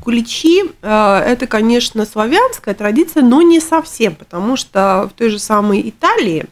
куличи 0.00 0.62
а,– 0.80 1.24
это, 1.26 1.48
конечно, 1.48 2.06
славянская 2.06 2.74
традиция, 2.74 3.24
но 3.24 3.42
не 3.42 3.58
совсем, 3.58 4.14
потому 4.14 4.56
что 4.56 5.10
в 5.10 5.18
той 5.18 5.30
же 5.30 5.40
самой 5.40 5.88
Италии 5.88 6.44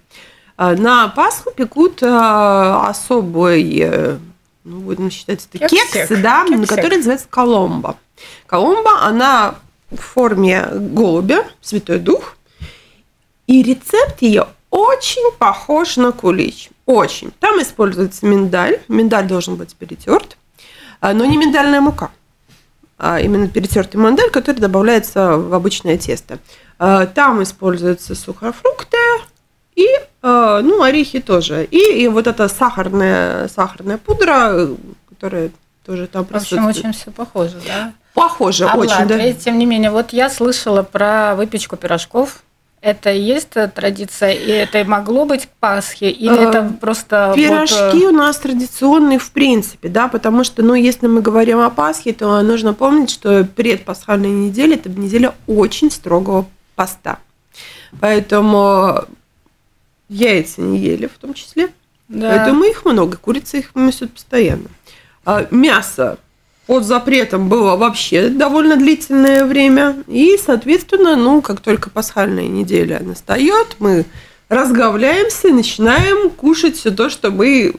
а, 0.56 0.74
на 0.74 1.06
Пасху 1.08 1.52
пекут 1.54 2.02
особый 2.02 3.78
э, 3.82 4.18
ну, 4.64 4.80
будем 4.80 5.10
считать, 5.10 5.46
это 5.52 5.68
кексы, 5.68 5.92
кексы 5.92 6.16
да, 6.16 6.44
кексик. 6.46 6.68
который 6.68 6.96
называется 6.98 7.26
коломба. 7.28 7.96
Коломба, 8.46 9.02
она 9.02 9.56
в 9.90 9.96
форме 9.96 10.66
голубя, 10.72 11.44
Святой 11.60 11.98
Дух, 11.98 12.36
и 13.46 13.62
рецепт 13.62 14.22
ее 14.22 14.46
очень 14.70 15.32
похож 15.38 15.96
на 15.96 16.12
кулич. 16.12 16.70
Очень. 16.86 17.32
Там 17.40 17.60
используется 17.60 18.24
миндаль. 18.24 18.80
Миндаль 18.88 19.26
должен 19.26 19.56
быть 19.56 19.74
перетерт, 19.74 20.38
а, 21.00 21.12
но 21.12 21.24
не 21.24 21.36
миндальная 21.36 21.80
мука, 21.80 22.10
а 22.98 23.20
именно 23.20 23.48
перетертый 23.48 24.00
миндаль, 24.00 24.30
который 24.30 24.60
добавляется 24.60 25.36
в 25.36 25.52
обычное 25.52 25.98
тесто. 25.98 26.38
А, 26.78 27.06
там 27.06 27.42
используются 27.42 28.14
сухофрукты, 28.14 28.96
и, 29.74 29.86
ну, 30.22 30.82
орехи 30.82 31.20
тоже. 31.20 31.64
И, 31.64 32.02
и 32.02 32.08
вот 32.08 32.26
эта 32.26 32.48
сахарная, 32.48 33.48
сахарная 33.48 33.98
пудра, 33.98 34.68
которая 35.08 35.50
тоже 35.84 36.06
там 36.06 36.24
присутствует. 36.24 36.62
В 36.62 36.68
общем, 36.68 36.88
очень 36.88 36.92
все 36.98 37.10
похоже, 37.10 37.60
да? 37.66 37.92
Похоже, 38.14 38.66
а 38.66 38.76
очень, 38.76 38.92
Латвии, 38.92 39.32
да. 39.32 39.38
Тем 39.38 39.58
не 39.58 39.66
менее, 39.66 39.90
вот 39.90 40.12
я 40.12 40.30
слышала 40.30 40.82
про 40.82 41.34
выпечку 41.34 41.76
пирожков. 41.76 42.42
Это 42.80 43.12
и 43.12 43.20
есть 43.20 43.50
традиция, 43.74 44.32
и 44.32 44.50
это 44.50 44.84
могло 44.84 45.24
быть 45.24 45.46
к 45.46 45.50
Пасхе, 45.60 46.10
или 46.10 46.36
э, 46.36 46.48
это 46.48 46.72
просто... 46.80 47.32
Пирожки 47.34 48.00
вот... 48.00 48.12
у 48.12 48.16
нас 48.16 48.36
традиционные 48.38 49.20
в 49.20 49.30
принципе, 49.30 49.88
да, 49.88 50.08
потому 50.08 50.42
что, 50.42 50.62
ну, 50.62 50.74
если 50.74 51.06
мы 51.06 51.20
говорим 51.20 51.60
о 51.60 51.70
Пасхе, 51.70 52.12
то 52.12 52.42
нужно 52.42 52.74
помнить, 52.74 53.10
что 53.10 53.44
предпасхальная 53.44 54.30
неделя– 54.30 54.74
это 54.84 54.88
неделя 54.88 55.32
очень 55.46 55.92
строгого 55.92 56.46
поста. 56.74 57.18
Поэтому 58.00 59.04
яйца 60.12 60.60
не 60.60 60.78
ели 60.78 61.06
в 61.06 61.18
том 61.18 61.34
числе. 61.34 61.68
Да. 62.08 62.30
Поэтому 62.30 62.64
их 62.64 62.84
много, 62.84 63.16
курицы 63.16 63.60
их 63.60 63.74
несут 63.74 64.12
постоянно. 64.12 64.68
А 65.24 65.46
мясо 65.50 66.18
под 66.66 66.84
запретом 66.84 67.48
было 67.48 67.76
вообще 67.76 68.28
довольно 68.28 68.76
длительное 68.76 69.46
время. 69.46 69.96
И, 70.06 70.38
соответственно, 70.44 71.16
ну, 71.16 71.40
как 71.40 71.60
только 71.60 71.90
пасхальная 71.90 72.46
неделя 72.46 73.00
настает, 73.00 73.76
мы 73.78 74.04
разговляемся 74.48 75.48
начинаем 75.48 76.30
кушать 76.30 76.76
все 76.76 76.90
то, 76.90 77.08
что 77.08 77.30
мы 77.30 77.74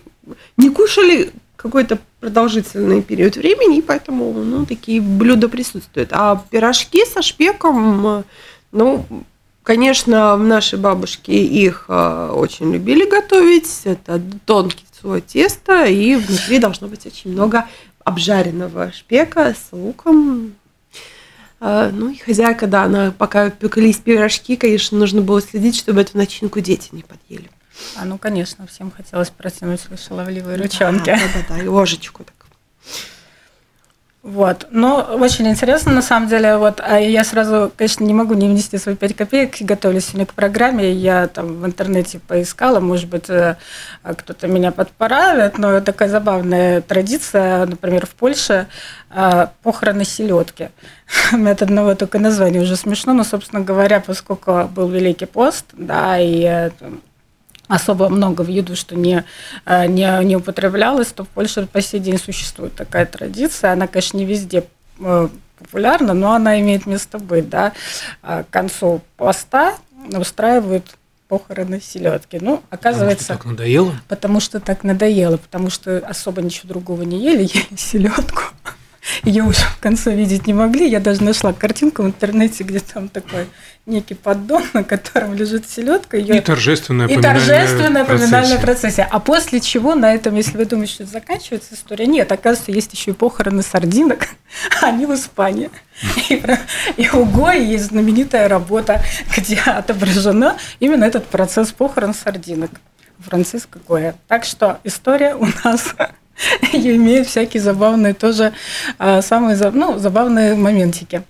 не 0.57 0.69
кушали 0.69 1.31
какой-то 1.55 1.99
продолжительный 2.19 3.01
период 3.01 3.35
времени, 3.35 3.77
и 3.77 3.81
поэтому 3.81 4.33
ну, 4.33 4.65
такие 4.65 4.99
блюда 4.99 5.47
присутствуют. 5.47 6.09
А 6.11 6.43
пирожки 6.49 7.05
со 7.05 7.21
шпеком, 7.21 8.23
ну, 8.71 9.05
Конечно, 9.63 10.35
наши 10.35 10.75
бабушки 10.75 11.31
их 11.31 11.85
э, 11.87 12.29
очень 12.33 12.73
любили 12.73 13.09
готовить. 13.09 13.81
Это 13.85 14.21
тонкий 14.45 14.85
слой 14.99 15.21
теста, 15.21 15.85
и 15.85 16.15
внутри 16.15 16.59
должно 16.59 16.89
быть 16.89 17.05
очень 17.05 17.31
много 17.31 17.65
обжаренного 18.03 18.91
шпека 18.91 19.55
с 19.55 19.71
луком. 19.71 20.55
Э, 21.61 21.91
ну 21.93 22.09
и 22.09 22.17
хозяйка, 22.17 22.67
да, 22.67 22.83
она 22.83 23.13
пока 23.17 23.49
пеклись 23.49 23.97
пирожки, 23.97 24.57
конечно, 24.57 24.97
нужно 24.97 25.21
было 25.21 25.41
следить, 25.41 25.77
чтобы 25.77 26.01
эту 26.01 26.17
начинку 26.17 26.59
дети 26.59 26.89
не 26.91 27.03
подъели. 27.03 27.49
А 27.95 28.03
ну, 28.03 28.17
конечно, 28.17 28.67
всем 28.67 28.91
хотелось 28.91 29.29
протянуть 29.29 29.81
шаловливые 30.05 30.57
ручонки. 30.57 31.05
Да, 31.09 31.17
да, 31.17 31.55
да, 31.55 31.63
и 31.63 31.67
ложечку 31.67 32.25
так. 32.25 32.35
Вот. 34.23 34.67
Но 34.71 35.01
очень 35.19 35.49
интересно, 35.49 35.91
на 35.91 36.01
самом 36.01 36.29
деле. 36.29 36.55
Вот, 36.55 36.79
а 36.81 36.97
я 36.97 37.25
сразу, 37.25 37.69
конечно, 37.75 38.05
не 38.05 38.13
могу 38.13 38.35
не 38.35 38.47
внести 38.47 38.77
свои 38.77 38.95
пять 38.95 39.17
копеек. 39.17 39.59
Готовилась 39.59 40.05
сегодня 40.05 40.25
к 40.25 40.33
программе. 40.33 40.93
Я 40.93 41.27
там 41.27 41.59
в 41.59 41.65
интернете 41.65 42.19
поискала. 42.19 42.79
Может 42.79 43.09
быть, 43.09 43.29
э, 43.29 43.57
кто-то 44.01 44.47
меня 44.47 44.71
подправит. 44.71 45.57
Но 45.57 45.81
такая 45.81 46.07
забавная 46.07 46.79
традиция, 46.79 47.65
например, 47.65 48.05
в 48.05 48.11
Польше 48.11 48.67
э, 49.13 49.47
похороны 49.61 50.05
селедки. 50.05 50.69
От 51.33 51.61
одного 51.61 51.93
только 51.93 52.17
названия 52.17 52.61
уже 52.61 52.77
смешно. 52.77 53.11
Но, 53.11 53.25
собственно 53.25 53.61
говоря, 53.61 53.99
поскольку 53.99 54.69
был 54.73 54.87
Великий 54.87 55.25
пост, 55.25 55.65
да, 55.73 56.17
и 56.17 56.43
э, 56.43 56.69
особо 57.73 58.09
много 58.09 58.41
в 58.41 58.47
еду, 58.47 58.75
что 58.75 58.95
не, 58.95 59.23
э, 59.65 59.87
не, 59.87 60.23
не 60.25 60.35
употреблялось, 60.35 61.07
то 61.07 61.23
в 61.23 61.27
Польше 61.29 61.67
по 61.71 61.81
сей 61.81 61.99
день 61.99 62.19
существует 62.19 62.75
такая 62.75 63.05
традиция. 63.05 63.71
Она, 63.73 63.87
конечно, 63.87 64.17
не 64.17 64.25
везде 64.25 64.63
э, 64.99 65.29
популярна, 65.57 66.13
но 66.13 66.33
она 66.33 66.59
имеет 66.59 66.85
место 66.85 67.17
быть. 67.17 67.49
Да? 67.49 67.73
А 68.21 68.43
к 68.43 68.49
концу 68.49 69.01
поста 69.17 69.75
устраивают 70.09 70.85
похороны 71.27 71.81
селедки. 71.81 72.37
Ну, 72.39 72.61
оказывается... 72.69 73.33
Потому 73.33 73.39
что 73.39 73.39
так 73.39 73.45
надоело? 73.45 73.99
Потому 74.07 74.39
что 74.39 74.59
так 74.59 74.83
надоело, 74.83 75.37
потому 75.37 75.69
что 75.69 75.97
особо 75.97 76.41
ничего 76.41 76.69
другого 76.69 77.01
не 77.03 77.23
ели, 77.23 77.41
ели 77.53 77.75
селедку 77.75 78.43
ее 79.23 79.43
уже 79.43 79.59
в 79.61 79.79
конце 79.79 80.15
видеть 80.15 80.47
не 80.47 80.53
могли. 80.53 80.89
Я 80.89 80.99
даже 80.99 81.23
нашла 81.23 81.53
картинку 81.53 82.03
в 82.03 82.07
интернете, 82.07 82.63
где 82.63 82.79
там 82.79 83.09
такой 83.09 83.47
некий 83.85 84.13
поддон, 84.13 84.63
на 84.73 84.83
котором 84.83 85.33
лежит 85.33 85.69
селедка. 85.69 86.17
Ее... 86.17 86.37
И 86.37 86.41
торжественное 86.41 87.07
И 87.07 87.19
торжественное 87.19 88.05
поминальное 88.05 88.59
процессе. 88.59 89.07
А 89.09 89.19
после 89.19 89.59
чего 89.59 89.95
на 89.95 90.13
этом, 90.13 90.35
если 90.35 90.57
вы 90.57 90.65
думаете, 90.65 90.93
что 90.93 91.05
заканчивается 91.05 91.75
история, 91.75 92.05
нет, 92.05 92.31
оказывается, 92.31 92.71
есть 92.71 92.93
еще 92.93 93.11
и 93.11 93.13
похороны 93.13 93.61
сардинок, 93.61 94.27
они 94.81 95.05
в 95.05 95.13
Испании. 95.13 95.69
И, 96.29 96.41
и 96.97 97.09
у 97.09 97.25
Гои 97.25 97.63
есть 97.63 97.85
знаменитая 97.85 98.47
работа, 98.47 99.03
где 99.35 99.59
отображена 99.59 100.57
именно 100.79 101.03
этот 101.03 101.27
процесс 101.27 101.71
похорон 101.71 102.13
сардинок. 102.13 102.71
Франциско 103.19 103.79
Гоя. 103.87 104.15
Так 104.27 104.43
что 104.43 104.79
история 104.83 105.35
у 105.35 105.45
нас 105.63 105.95
и 106.73 106.95
имеет 106.95 107.27
всякие 107.27 107.61
забавные 107.61 108.13
тоже, 108.13 108.53
а, 108.97 109.21
самые 109.21 109.57
ну, 109.71 109.97
забавные 109.97 110.55
моментики. 110.55 111.23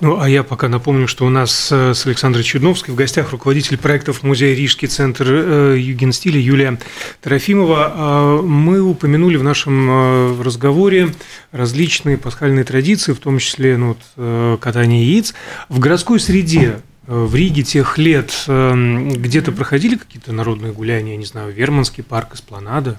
Ну, 0.00 0.20
а 0.20 0.28
я 0.28 0.42
пока 0.42 0.68
напомню, 0.68 1.06
что 1.06 1.26
у 1.26 1.30
нас 1.30 1.70
э, 1.70 1.94
с 1.94 2.06
Александрой 2.06 2.44
Чудновской 2.44 2.94
в 2.94 2.96
гостях 2.96 3.32
руководитель 3.32 3.76
проектов 3.78 4.22
Музея 4.22 4.54
Рижский 4.54 4.88
центр 4.88 5.26
э, 5.28 5.76
Югенстиля 5.78 6.40
Юлия 6.40 6.78
Трофимова. 7.20 7.92
А, 7.94 8.42
мы 8.42 8.80
упомянули 8.80 9.36
в 9.36 9.42
нашем 9.42 9.88
э, 9.90 10.42
разговоре 10.42 11.14
различные 11.52 12.18
пасхальные 12.18 12.64
традиции, 12.64 13.12
в 13.12 13.18
том 13.18 13.38
числе 13.38 13.76
ну, 13.76 13.96
вот, 14.16 14.60
катание 14.60 15.04
яиц. 15.06 15.34
В 15.68 15.78
городской 15.78 16.20
среде 16.20 16.80
в 17.06 17.34
Риге 17.34 17.62
тех 17.62 17.98
лет 17.98 18.32
где-то 18.46 19.52
проходили 19.52 19.96
какие-то 19.96 20.32
народные 20.32 20.72
гуляния, 20.72 21.12
я 21.12 21.18
не 21.18 21.24
знаю, 21.24 21.52
Верманский 21.52 22.02
парк, 22.02 22.34
Эспланада? 22.34 22.98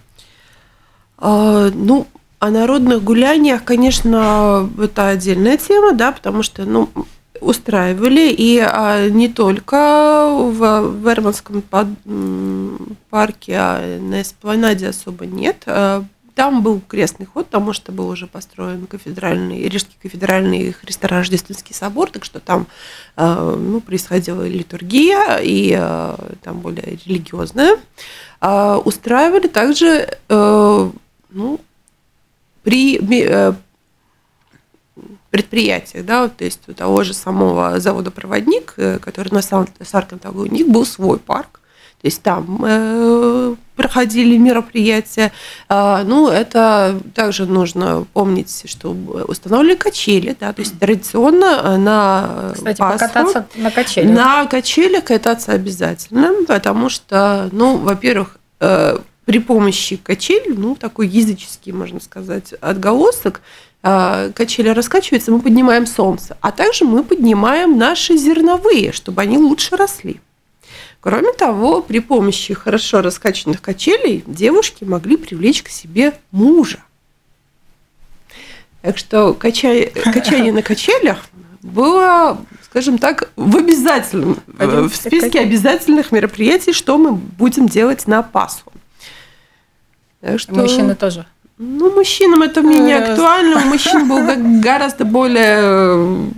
А, 1.17 1.69
ну, 1.73 2.07
о 2.39 2.49
народных 2.49 3.03
гуляниях, 3.03 3.63
конечно, 3.63 4.69
это 4.79 5.09
отдельная 5.09 5.57
тема, 5.57 5.93
да, 5.93 6.11
потому 6.11 6.43
что, 6.43 6.65
ну, 6.65 6.89
устраивали, 7.41 8.31
и 8.31 8.59
а, 8.59 9.09
не 9.09 9.27
только 9.27 10.27
в 10.31 10.95
Верманском 11.03 11.61
парке, 13.09 13.55
а 13.55 13.99
на 13.99 14.21
Эспланаде 14.21 14.89
особо 14.89 15.25
нет. 15.25 15.63
А, 15.65 16.03
там 16.35 16.61
был 16.61 16.81
крестный 16.87 17.25
ход, 17.25 17.47
потому 17.47 17.73
что 17.73 17.91
был 17.91 18.09
уже 18.09 18.27
построен 18.27 18.85
кафедральный, 18.85 19.67
Рижский 19.67 19.97
кафедральный 19.99 20.71
Христорождественский 20.71 21.73
собор, 21.73 22.11
так 22.11 22.23
что 22.25 22.39
там 22.39 22.67
ну, 23.15 23.81
происходила 23.81 24.47
литургия 24.47 25.39
и 25.41 25.71
там 26.43 26.59
более 26.59 26.99
религиозная. 27.03 27.79
Устраивали 28.39 29.47
также 29.47 30.15
ну, 31.29 31.59
при 32.63 32.99
предприятиях, 35.29 36.05
да, 36.05 36.27
то 36.29 36.45
есть 36.45 36.61
у 36.67 36.73
того 36.73 37.03
же 37.03 37.13
самого 37.13 37.79
завода 37.79 38.11
«Проводник», 38.11 38.73
э, 38.77 38.97
который 38.99 39.29
на 39.31 39.41
Саркантагу, 39.41 40.41
у 40.41 40.45
них 40.45 40.67
был 40.67 40.85
свой 40.85 41.19
парк, 41.19 41.59
то 42.01 42.07
есть 42.07 42.21
там 42.21 42.63
э, 42.63 43.55
проходили 43.75 44.37
мероприятия. 44.37 45.31
Э, 45.67 46.03
ну, 46.05 46.29
это 46.29 46.99
также 47.13 47.45
нужно 47.45 48.05
помнить, 48.13 48.63
что 48.69 48.91
установили 49.27 49.75
качели, 49.75 50.35
да, 50.39 50.53
то 50.53 50.61
есть 50.61 50.79
традиционно 50.79 51.77
на 51.77 52.51
Кстати, 52.53 52.77
Пасху, 52.77 52.99
покататься 52.99 53.47
на 53.55 53.71
качелях. 53.71 54.15
На 54.15 54.45
качелях 54.45 55.03
кататься 55.05 55.51
обязательно, 55.51 56.45
потому 56.47 56.89
что, 56.89 57.49
ну, 57.51 57.77
во-первых, 57.77 58.37
э, 58.59 58.97
при 59.27 59.39
помощи 59.39 59.97
качель, 59.97 60.53
ну, 60.55 60.75
такой 60.75 61.09
языческий, 61.09 61.73
можно 61.73 61.99
сказать, 61.99 62.53
отголосок, 62.61 63.41
а, 63.83 64.31
качели 64.31 64.69
раскачиваются, 64.69 65.31
мы 65.31 65.41
поднимаем 65.41 65.85
солнце, 65.85 66.37
а 66.39 66.53
также 66.53 66.85
мы 66.85 67.03
поднимаем 67.03 67.77
наши 67.77 68.15
зерновые, 68.15 68.93
чтобы 68.93 69.21
они 69.21 69.37
лучше 69.37 69.75
росли. 69.75 70.21
Кроме 71.01 71.33
того, 71.33 71.81
при 71.81 71.99
помощи 71.99 72.53
хорошо 72.53 73.01
раскачанных 73.01 73.61
качелей 73.61 74.23
девушки 74.25 74.85
могли 74.85 75.17
привлечь 75.17 75.61
к 75.61 75.67
себе 75.67 76.13
мужа. 76.31 76.79
Так 78.81 78.97
что 78.97 79.33
качай, 79.33 79.87
качание 80.13 80.53
на 80.53 80.61
качелях 80.61 81.25
было, 81.61 82.37
скажем 82.63 82.97
так, 82.97 83.29
в 83.35 83.57
обязательном, 83.57 84.39
в 84.47 84.95
списке 84.95 85.41
обязательных 85.41 86.13
мероприятий, 86.13 86.71
что 86.71 86.97
мы 86.97 87.11
будем 87.11 87.67
делать 87.67 88.07
на 88.07 88.23
Пасху. 88.23 88.71
Что... 90.35 90.53
Мужчины 90.53 90.95
тоже. 90.95 91.25
Ну, 91.59 91.95
мужчинам 91.95 92.43
это 92.43 92.61
менее 92.61 92.97
актуально. 92.97 93.57
У 93.63 93.65
мужчин 93.65 94.07
был 94.07 94.19
гораздо 94.61 95.05
более 95.05 96.29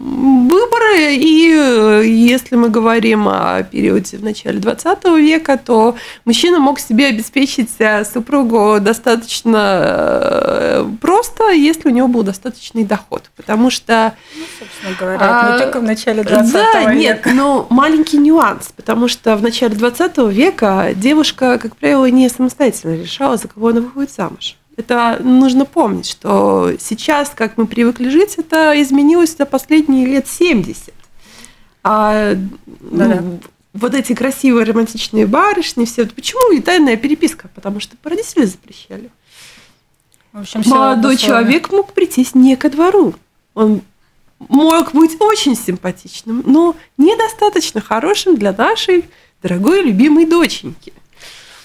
выборы, 0.00 1.14
и 1.14 1.52
э, 1.54 2.02
если 2.06 2.56
мы 2.56 2.68
говорим 2.68 3.28
о 3.28 3.62
периоде 3.62 4.16
в 4.16 4.24
начале 4.24 4.58
20 4.58 5.04
века, 5.18 5.58
то 5.58 5.96
мужчина 6.24 6.58
мог 6.58 6.80
себе 6.80 7.06
обеспечить 7.06 7.70
э, 7.78 8.04
супругу 8.04 8.78
достаточно 8.80 9.80
э, 9.82 10.86
просто, 11.00 11.50
если 11.50 11.88
у 11.88 11.92
него 11.92 12.08
был 12.08 12.22
достаточный 12.22 12.84
доход, 12.84 13.30
потому 13.36 13.70
что... 13.70 14.14
Ну, 14.36 14.44
собственно 14.58 14.96
говоря, 14.98 15.18
а, 15.20 15.52
не 15.52 15.58
только 15.64 15.80
в 15.80 15.84
начале 15.84 16.22
20 16.22 16.52
да, 16.52 16.80
века. 16.80 16.94
нет, 16.94 17.26
но 17.34 17.66
маленький 17.70 18.18
нюанс, 18.18 18.72
потому 18.74 19.08
что 19.08 19.36
в 19.36 19.42
начале 19.42 19.74
20 19.74 20.18
века 20.30 20.90
девушка, 20.94 21.58
как 21.58 21.76
правило, 21.76 22.06
не 22.06 22.28
самостоятельно 22.28 22.94
решала, 22.94 23.36
за 23.36 23.48
кого 23.48 23.68
она 23.68 23.80
выходит 23.80 24.10
замуж. 24.12 24.29
Это 24.76 25.18
нужно 25.22 25.66
помнить, 25.66 26.08
что 26.08 26.72
сейчас, 26.78 27.30
как 27.34 27.58
мы 27.58 27.66
привыкли 27.66 28.08
жить, 28.08 28.36
это 28.36 28.80
изменилось 28.80 29.36
за 29.36 29.44
последние 29.44 30.06
лет 30.06 30.26
70. 30.26 30.94
А 31.82 32.34
ну, 32.80 33.40
вот 33.72 33.94
эти 33.94 34.14
красивые 34.14 34.64
романтичные 34.64 35.26
барышни, 35.26 35.84
все. 35.84 36.06
Почему 36.06 36.52
и 36.52 36.60
тайная 36.60 36.96
переписка? 36.96 37.48
Потому 37.54 37.80
что 37.80 37.96
родители 38.02 38.44
запрещали. 38.44 39.10
В 40.32 40.40
общем, 40.40 40.62
Молодой 40.66 41.16
человек 41.16 41.70
мог 41.70 41.92
прийти 41.92 42.26
не 42.34 42.56
ко 42.56 42.70
двору. 42.70 43.14
Он 43.54 43.82
мог 44.38 44.92
быть 44.92 45.20
очень 45.20 45.56
симпатичным, 45.56 46.42
но 46.46 46.76
недостаточно 46.96 47.80
хорошим 47.80 48.36
для 48.36 48.52
нашей 48.52 49.04
дорогой 49.42 49.82
любимой 49.82 50.26
доченьки 50.26 50.92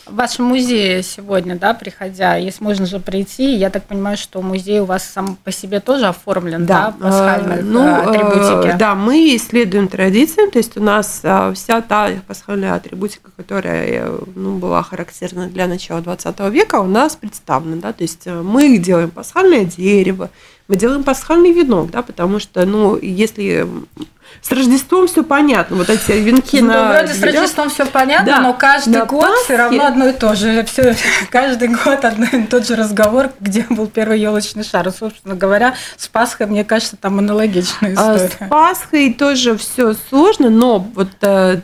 в 0.06 0.16
вашем 0.16 0.46
музее 0.46 1.02
сегодня, 1.04 1.56
да, 1.56 1.74
приходя, 1.74 2.36
если 2.36 2.64
можно 2.64 2.86
же 2.86 3.00
прийти, 3.00 3.56
я 3.56 3.70
так 3.70 3.84
понимаю, 3.86 4.18
что 4.18 4.42
музей 4.42 4.80
у 4.80 4.86
вас 4.86 5.04
сам 5.04 5.38
по 5.44 5.52
себе 5.52 5.80
тоже 5.80 6.06
оформлен, 6.06 6.66
да, 6.66 6.94
да 7.00 7.10
пасхальной 7.10 7.64
ну, 7.64 7.84
э, 7.84 8.02
атрибутики. 8.02 8.78
Да, 8.78 8.96
мы 8.96 9.36
исследуем 9.36 9.88
традиции, 9.88 10.50
то 10.50 10.58
есть 10.60 10.78
у 10.78 10.84
нас 10.84 11.22
э, 11.24 11.54
вся 11.56 11.82
та 11.82 12.10
пасхальная 12.28 12.76
атрибутика, 12.76 13.32
которая 13.36 13.86
э, 13.86 14.20
ну, 14.36 14.58
была 14.58 14.84
характерна 14.84 15.48
для 15.48 15.68
начала 15.68 16.02
20 16.02 16.40
века, 16.52 16.76
у 16.76 16.88
нас 16.88 17.16
представлена, 17.16 17.82
да, 17.82 17.94
то 17.94 18.04
есть 18.04 18.28
мы 18.28 18.78
делаем 18.78 19.10
пасхальное 19.10 19.66
дерево, 19.66 20.30
мы 20.68 20.78
делаем 20.78 21.04
пасхальный 21.04 21.52
венок, 21.52 21.92
да, 21.92 22.02
потому 22.02 22.40
что, 22.40 22.66
ну, 22.66 22.98
если 22.98 23.68
с 24.42 24.52
Рождеством 24.52 25.08
все 25.08 25.24
понятно, 25.24 25.76
вот 25.76 25.90
эти 25.90 26.12
венки 26.12 26.58
ну, 26.58 26.68
на 26.68 26.94
вроде 26.94 27.14
с 27.14 27.22
Рождеством 27.22 27.70
все 27.70 27.86
понятно, 27.86 28.26
да. 28.26 28.40
но 28.42 28.54
каждый 28.54 29.00
на 29.00 29.06
год 29.06 29.30
Пасхе... 29.30 29.44
все 29.44 29.56
равно 29.56 29.86
одно 29.86 30.08
и 30.08 30.14
то 30.14 30.36
же. 30.36 30.64
Все, 30.66 30.96
каждый 31.30 31.70
год 31.70 32.04
одно 32.04 32.26
и 32.26 32.44
тот 32.44 32.68
же 32.68 32.76
разговор, 32.76 33.32
где 33.40 33.66
был 33.70 33.88
первый 33.88 34.20
елочный 34.20 34.64
шар. 34.64 34.88
И, 34.88 34.92
собственно 34.92 35.36
говоря, 35.36 35.76
с 35.98 36.08
Пасхой, 36.08 36.48
мне 36.48 36.64
кажется, 36.64 36.98
там 36.98 37.20
аналогичная 37.20 37.96
а 37.98 38.16
история. 38.16 38.46
С 38.46 38.50
Пасхой 38.50 39.14
тоже 39.14 39.58
все 39.58 39.94
сложно, 40.10 40.50
но 40.50 40.80
вот 40.80 41.10
э, 41.22 41.62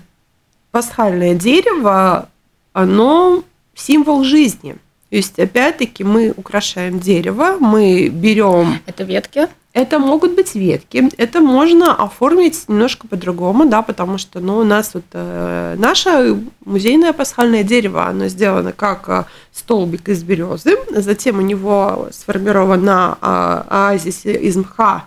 пасхальное 0.72 1.36
дерево, 1.36 2.30
оно 2.74 3.44
символ 3.76 4.24
жизни. 4.24 4.78
То 5.12 5.18
есть, 5.18 5.38
опять-таки, 5.40 6.06
мы 6.06 6.34
украшаем 6.38 7.02
дерево, 7.02 7.58
мы 7.60 8.08
берем... 8.08 8.80
Это 8.86 9.04
ветки? 9.04 9.50
Это 9.74 10.00
могут 10.00 10.36
быть 10.36 10.56
ветки, 10.56 11.10
это 11.18 11.42
можно 11.42 11.94
оформить 11.94 12.64
немножко 12.70 13.10
по-другому, 13.10 13.66
да, 13.66 13.82
потому 13.82 14.18
что, 14.18 14.40
ну, 14.40 14.58
у 14.58 14.64
нас 14.64 14.94
вот 14.94 15.04
э, 15.12 15.76
наше 15.78 16.42
музейное 16.64 17.12
пасхальное 17.12 17.64
дерево, 17.64 18.06
оно 18.08 18.30
сделано 18.30 18.72
как 18.72 19.10
э, 19.10 19.26
столбик 19.52 20.08
из 20.08 20.24
березы, 20.24 20.78
затем 20.90 21.40
у 21.40 21.42
него 21.42 22.08
сформирована 22.12 23.18
э, 23.22 23.64
оазис 23.70 24.26
из 24.26 24.56
мха, 24.56 25.06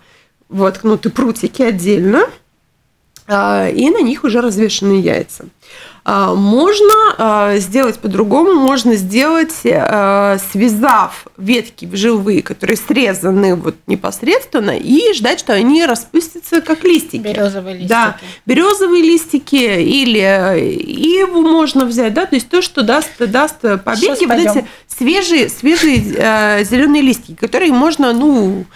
воткнуты 0.50 1.08
прутики 1.08 1.62
отдельно, 1.62 2.26
и 3.28 3.90
на 3.90 4.02
них 4.02 4.24
уже 4.24 4.40
развешены 4.40 5.00
яйца. 5.00 5.46
А, 6.06 6.34
можно 6.34 6.94
а, 7.16 7.56
сделать 7.56 7.98
по-другому, 7.98 8.52
можно 8.54 8.94
сделать, 8.94 9.62
а, 9.64 10.36
связав 10.52 11.26
ветки 11.38 11.88
живые, 11.90 12.42
которые 12.42 12.76
срезаны 12.76 13.56
вот 13.56 13.76
непосредственно, 13.86 14.72
и 14.72 15.14
ждать, 15.14 15.40
что 15.40 15.54
они 15.54 15.86
распустятся 15.86 16.60
как 16.60 16.84
листики. 16.84 17.22
Березовые 17.22 17.76
листики. 17.76 17.88
Да, 17.88 18.18
березовые 18.44 19.02
листики 19.02 19.54
или 19.54 21.22
иву 21.22 21.40
можно 21.40 21.86
взять, 21.86 22.12
да, 22.12 22.26
то 22.26 22.34
есть 22.34 22.50
то, 22.50 22.60
что 22.60 22.82
даст, 22.82 23.08
даст 23.18 23.60
побеги, 23.60 24.26
вот 24.26 24.38
эти 24.38 24.66
свежие, 24.86 25.48
свежие 25.48 26.64
зеленые 26.64 27.02
листики, 27.02 27.34
которые 27.34 27.72
можно, 27.72 28.12
ну, 28.12 28.66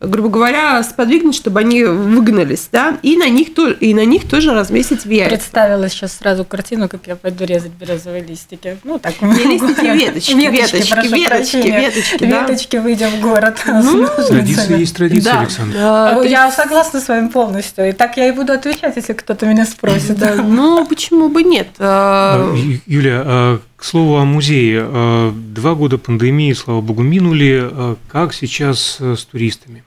грубо 0.00 0.28
говоря, 0.28 0.82
сподвигнуть, 0.84 1.34
чтобы 1.34 1.58
они 1.60 1.82
выгнались, 1.82 2.68
да, 2.70 2.98
и 3.02 3.16
на 3.16 3.28
них, 3.28 3.52
то, 3.52 3.68
и 3.68 3.92
на 3.94 4.04
них 4.04 4.28
тоже 4.28 4.54
разместить 4.54 5.04
яйца. 5.04 5.30
Представила 5.30 5.88
сейчас 5.88 6.16
сразу 6.16 6.44
картину, 6.44 6.88
как 6.88 7.06
я 7.08 7.16
пойду 7.16 7.44
резать 7.44 7.72
березовые 7.72 8.22
листики. 8.22 8.78
Ну, 8.84 9.00
так. 9.00 9.20
Не 9.20 9.58
листики, 9.58 9.86
веточки, 9.86 10.34
веточки, 10.34 11.14
веточки, 11.14 11.66
веточки, 11.66 12.24
да. 12.24 12.42
Веточки, 12.42 12.76
выйдем 12.76 13.10
в 13.10 13.20
город. 13.20 13.60
Ну, 13.66 14.06
традиция 14.28 14.76
есть 14.76 14.94
традиция, 14.94 15.32
да. 15.32 15.40
Александр. 15.40 15.74
Да, 15.74 16.22
я 16.22 16.44
есть... 16.44 16.56
согласна 16.56 17.00
с 17.00 17.08
вами 17.08 17.28
полностью. 17.28 17.88
И 17.88 17.92
так 17.92 18.16
я 18.16 18.28
и 18.28 18.32
буду 18.32 18.52
отвечать, 18.52 18.94
если 18.94 19.14
кто-то 19.14 19.46
меня 19.46 19.66
спросит. 19.66 20.16
Да. 20.16 20.36
Ну, 20.36 20.86
почему 20.86 21.28
бы 21.28 21.42
нет? 21.42 21.68
А, 21.80 22.54
Юля, 22.86 23.22
а, 23.24 23.60
к 23.76 23.84
слову 23.84 24.18
о 24.18 24.24
музее. 24.24 24.84
А, 24.84 25.32
два 25.32 25.74
года 25.74 25.98
пандемии, 25.98 26.52
слава 26.52 26.80
богу, 26.80 27.02
минули. 27.02 27.96
Как 28.12 28.32
сейчас 28.32 28.98
с 29.00 29.24
туристами? 29.24 29.82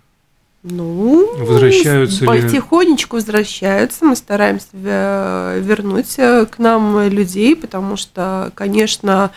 Ну, 0.63 1.27
возвращаются 1.37 2.25
потихонечку 2.25 3.15
ли? 3.15 3.21
возвращаются. 3.21 4.05
Мы 4.05 4.15
стараемся 4.15 4.67
вернуть 4.73 6.13
э, 6.17 6.45
к 6.45 6.59
нам 6.59 7.07
людей, 7.07 7.55
потому 7.55 7.97
что, 7.97 8.51
конечно, 8.53 9.31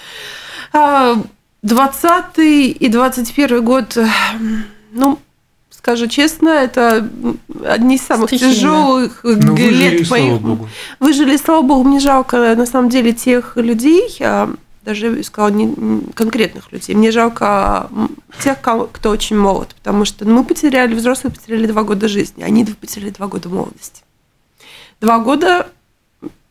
20 0.73 2.05
а, 2.05 2.43
и 2.43 2.89
21 2.89 3.65
год, 3.65 3.99
ну, 4.93 5.19
скажу 5.71 6.07
честно, 6.09 6.49
это 6.49 7.09
одни 7.65 7.97
из 7.97 8.03
самых 8.03 8.29
Стихийно. 8.29 8.55
тяжелых 8.55 9.21
Но 9.23 9.57
лет 9.57 10.01
выжили, 10.01 10.11
моих. 10.11 10.27
Слава 10.27 10.39
Богу. 10.39 10.69
Выжили, 11.01 11.37
слава 11.37 11.63
Богу, 11.63 11.85
мне 11.85 12.01
жалко 12.01 12.55
на 12.55 12.67
самом 12.67 12.91
деле 12.91 13.13
тех 13.13 13.57
людей, 13.57 14.15
а, 14.21 14.51
даже 14.85 15.23
сказала 15.23 15.51
не 15.51 16.03
конкретных 16.13 16.73
людей. 16.73 16.95
Мне 16.95 17.11
жалко 17.11 17.89
тех, 18.43 18.59
кто 18.61 19.11
очень 19.11 19.39
молод, 19.39 19.75
потому 19.75 20.05
что 20.05 20.27
мы 20.27 20.45
потеряли, 20.45 20.95
взрослые 20.95 21.33
потеряли 21.33 21.67
два 21.67 21.83
года 21.83 22.09
жизни, 22.09 22.43
они 22.43 22.65
потеряли 22.65 23.11
два 23.11 23.27
года 23.27 23.49
молодости. 23.49 24.03
Два 25.01 25.19
года 25.19 25.69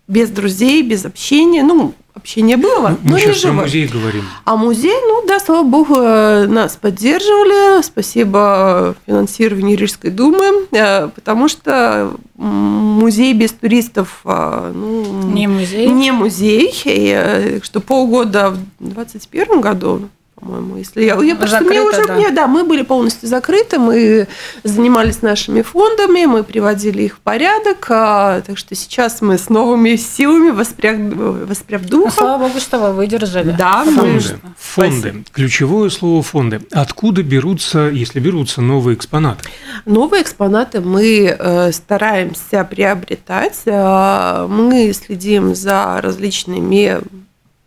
без 0.08 0.30
друзей, 0.30 0.84
без 0.84 1.06
общения. 1.06 1.64
Ну, 1.64 1.94
общения 2.14 2.58
было. 2.58 2.98
Ну, 3.04 3.12
мы 3.12 3.20
сейчас 3.20 3.46
о 3.46 3.54
музее 3.54 3.88
говорим. 3.88 4.24
А 4.46 4.56
музей, 4.56 4.96
ну 5.08 5.26
да, 5.28 5.40
слава 5.40 5.64
богу, 5.64 5.96
э, 5.98 6.46
нас 6.48 6.76
поддерживали. 6.76 7.82
Спасибо 7.82 8.96
финансированию 9.06 9.78
Рижской 9.78 10.12
думы, 10.12 10.68
э, 10.72 11.08
потому 11.10 11.48
что 11.48 12.16
музей 12.36 13.34
без 13.34 13.52
туристов 13.52 14.22
ну, 14.24 15.32
не 15.32 15.48
музей. 15.48 15.88
Не 15.90 16.12
музей. 16.12 16.74
И, 16.86 17.60
что 17.64 17.80
полгода 17.80 18.52
в 18.52 18.58
2021 18.80 19.62
году 19.62 20.10
по-моему, 20.44 20.78
если 20.78 21.04
я, 21.04 21.16
я 21.22 21.36
просто 21.36 21.62
мне 21.62 21.82
уже 21.82 22.06
да. 22.06 22.16
Мне, 22.16 22.32
да, 22.32 22.48
мы 22.48 22.64
были 22.64 22.84
полностью 22.84 23.30
закрыты, 23.30 23.80
мы 23.80 24.28
занимались 24.64 25.22
нашими 25.22 25.62
фондами, 25.62 26.26
мы 26.26 26.44
приводили 26.44 27.04
их 27.04 27.16
в 27.16 27.20
порядок, 27.20 27.86
а, 27.90 28.42
так 28.42 28.58
что 28.58 28.76
сейчас 28.76 29.22
мы 29.22 29.38
с 29.38 29.50
новыми 29.50 29.96
силами 29.96 30.50
воспряг, 30.52 30.98
воспряг 31.00 31.86
духа. 31.86 32.06
Ну, 32.06 32.12
слава 32.12 32.48
богу, 32.48 32.60
что 32.60 32.80
вы 32.80 32.94
выдержали. 32.94 33.56
Да, 33.58 33.84
фонды. 33.86 34.40
Фонды. 34.58 35.24
Ключевое 35.32 35.90
слово 35.90 36.22
фонды. 36.24 36.62
Откуда 36.72 37.24
берутся, 37.24 37.90
если 37.90 38.20
берутся 38.20 38.62
новые 38.62 38.96
экспонаты? 38.96 39.50
Новые 39.86 40.24
экспонаты 40.24 40.82
мы 40.82 41.36
э, 41.38 41.72
стараемся 41.72 42.64
приобретать. 42.64 43.62
Э, 43.66 44.48
мы 44.50 44.94
следим 44.94 45.56
за 45.56 46.00
различными 46.02 47.02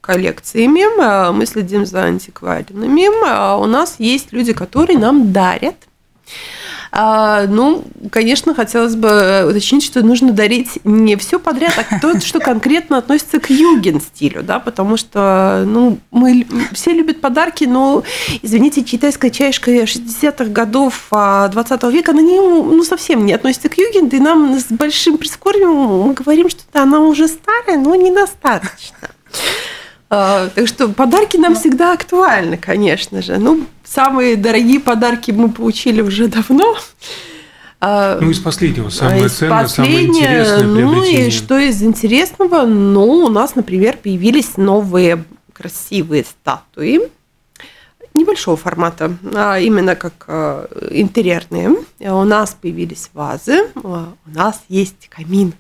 коллекциями, 0.07 0.83
а, 1.01 1.33
мы 1.33 1.47
следим 1.47 1.85
за 1.85 2.05
антикварными. 2.05 3.09
А, 3.29 3.57
у 3.57 3.67
нас 3.67 3.97
есть 3.99 4.33
люди, 4.33 4.53
которые 4.53 4.99
нам 4.99 5.33
дарят. 5.33 5.77
А, 6.93 7.47
ну, 7.47 7.85
конечно, 8.11 8.55
хотелось 8.55 8.95
бы 8.95 9.47
уточнить, 9.51 9.85
что 9.85 10.03
нужно 10.03 10.33
дарить 10.33 10.79
не 10.85 11.17
все 11.17 11.39
подряд, 11.39 11.75
а 11.77 11.99
то, 12.01 12.19
что 12.21 12.39
конкретно 12.39 12.99
относится 12.99 13.41
к 13.41 13.51
юген 13.51 14.01
стилю, 14.01 14.43
да, 14.43 14.61
потому 14.61 14.97
что, 14.97 15.65
ну, 15.67 15.99
мы 16.11 16.47
все 16.73 16.93
любят 16.93 17.21
подарки, 17.21 17.65
но, 17.65 18.03
извините, 18.41 18.83
китайская 18.83 19.31
чашка 19.31 19.71
60-х 19.71 20.47
годов 20.47 21.09
20 21.11 21.83
века, 21.93 22.13
она 22.13 22.23
не, 22.23 22.39
ну, 22.39 22.83
совсем 22.85 23.27
не 23.27 23.35
относится 23.35 23.69
к 23.69 23.77
юген, 23.77 24.07
и 24.07 24.19
нам 24.19 24.59
с 24.59 24.67
большим 24.71 25.19
прискорбием 25.19 25.75
мы 25.75 26.15
говорим, 26.15 26.49
что 26.49 26.63
она 26.73 27.01
уже 27.01 27.29
старая, 27.29 27.79
но 27.79 27.95
недостаточно. 27.95 29.11
А, 30.09 30.49
так 30.49 30.69
что 30.69 30.89
подарки 30.89 31.37
нам 31.37 31.57
всегда 31.57 31.93
актуальны, 31.93 32.57
конечно 32.57 33.23
же. 33.23 33.39
Ну, 33.39 33.67
самые 33.85 34.37
дорогие 34.37 34.79
подарки 34.79 35.33
мы 35.33 35.51
получили 35.51 36.01
уже 36.01 36.29
давно. 36.29 36.77
А, 37.81 38.19
ну, 38.21 38.31
из 38.31 38.39
последнего, 38.39 38.89
самое 38.89 39.27
из 39.27 39.35
ценное, 39.35 39.67
самое 39.67 40.07
интересное 40.07 40.63
Ну, 40.63 41.05
и 41.05 41.31
что 41.31 41.59
из 41.59 41.83
интересного? 41.83 42.63
Ну, 42.63 43.25
у 43.25 43.29
нас, 43.29 43.55
например, 43.55 43.99
появились 44.03 44.57
новые 44.57 45.25
красивые 45.53 46.25
статуи 46.25 47.01
небольшого 48.15 48.57
формата, 48.57 49.15
а 49.35 49.59
именно 49.59 49.95
как 49.95 50.25
а, 50.29 50.69
интерьерные. 50.91 51.77
У 52.01 52.25
нас 52.25 52.57
появились 52.61 53.11
вазы, 53.13 53.67
у 53.75 54.07
нас 54.27 54.63
есть 54.69 55.09
камин. 55.09 55.53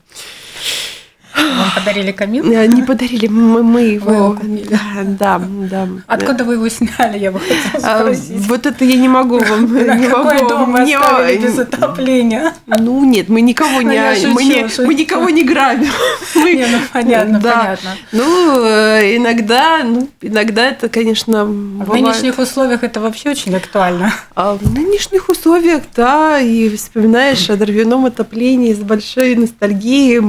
Вам 1.36 1.70
подарили 1.74 2.12
камин? 2.12 2.50
Э, 2.50 2.66
не 2.66 2.82
подарили, 2.82 3.26
мы, 3.26 3.62
мы 3.62 3.80
его. 3.82 4.36
Да, 4.70 4.80
да, 5.04 5.42
да. 5.70 5.88
Откуда 6.06 6.44
вы 6.44 6.54
его 6.54 6.68
сняли, 6.68 7.18
я 7.18 7.30
бы 7.30 7.40
хотела 7.40 7.94
а, 7.94 8.00
спросить. 8.00 8.46
Вот 8.46 8.66
это 8.66 8.84
я 8.84 8.96
не 8.96 9.08
могу 9.08 9.38
вам. 9.38 9.66
Не 9.66 10.08
могу. 10.08 10.48
дом 10.48 10.72
вы 10.72 10.82
оставили 10.82 11.38
без 11.38 11.58
отопления? 11.58 12.54
Ну 12.66 13.04
нет, 13.04 13.28
мы 13.28 13.40
никого 13.40 13.82
не, 13.82 14.00
ну, 14.22 14.32
мы, 14.32 14.44
не 14.44 14.66
мы 14.86 14.94
никого 14.94 15.30
не 15.30 15.44
грабим. 15.44 15.90
Не, 16.34 16.66
ну 16.66 16.78
понятно, 16.92 17.40
понятно. 17.40 17.90
Ну 18.12 18.64
э, 18.64 19.16
иногда, 19.16 19.82
ну 19.84 20.08
иногда 20.20 20.68
это, 20.68 20.88
конечно. 20.88 21.44
В 21.44 21.92
нынешних 21.92 22.38
условиях 22.38 22.82
это 22.82 23.00
вообще 23.00 23.30
очень 23.30 23.54
актуально. 23.54 24.12
А 24.34 24.54
в 24.54 24.74
нынешних 24.74 25.28
условиях, 25.28 25.82
да, 25.94 26.40
и 26.40 26.74
вспоминаешь 26.76 27.48
о 27.50 27.56
дровяном 27.56 28.06
отоплении 28.06 28.72
с 28.72 28.78
большой 28.78 29.34
ностальгией 29.34 30.20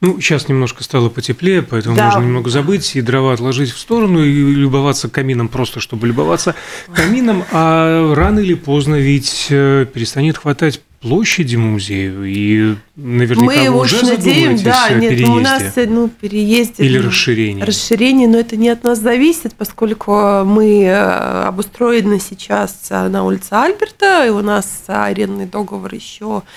ну, 0.00 0.20
сейчас 0.20 0.48
немножко 0.48 0.82
стало 0.82 1.08
потеплее, 1.08 1.62
поэтому 1.62 1.96
да. 1.96 2.06
можно 2.06 2.20
немного 2.20 2.50
забыть 2.50 2.96
и 2.96 3.00
дрова 3.00 3.32
отложить 3.32 3.70
в 3.70 3.78
сторону 3.78 4.22
и 4.24 4.32
любоваться 4.32 5.08
камином 5.08 5.48
просто, 5.48 5.80
чтобы 5.80 6.06
любоваться 6.06 6.54
камином. 6.94 7.44
А 7.52 8.14
рано 8.14 8.40
или 8.40 8.54
поздно 8.54 8.96
ведь 8.96 9.46
э, 9.50 9.86
перестанет 9.92 10.38
хватать 10.38 10.80
площади 11.02 11.56
музею 11.56 12.24
и 12.24 12.76
наверняка 12.94 13.44
мы 13.44 13.70
вы 13.70 13.80
уже 13.80 14.06
надеем, 14.06 14.56
да, 14.62 14.86
о 14.86 14.94
нет, 14.94 15.10
переезде. 15.10 15.32
у 15.32 15.40
нас 15.40 15.62
ну, 15.76 16.08
переезде 16.08 16.84
или 16.84 16.98
расширение. 16.98 17.64
Расширение, 17.64 18.28
но 18.28 18.38
это 18.38 18.56
не 18.56 18.68
от 18.68 18.84
нас 18.84 19.00
зависит, 19.00 19.54
поскольку 19.56 20.44
мы 20.44 20.84
э, 20.84 21.44
обустроены 21.44 22.20
сейчас 22.20 22.88
на 22.90 23.24
улице 23.24 23.52
Альберта, 23.52 24.26
и 24.26 24.30
у 24.30 24.42
нас 24.42 24.84
арендный 24.86 25.46
договор 25.46 25.92
еще 25.92 26.42
э, 26.44 26.48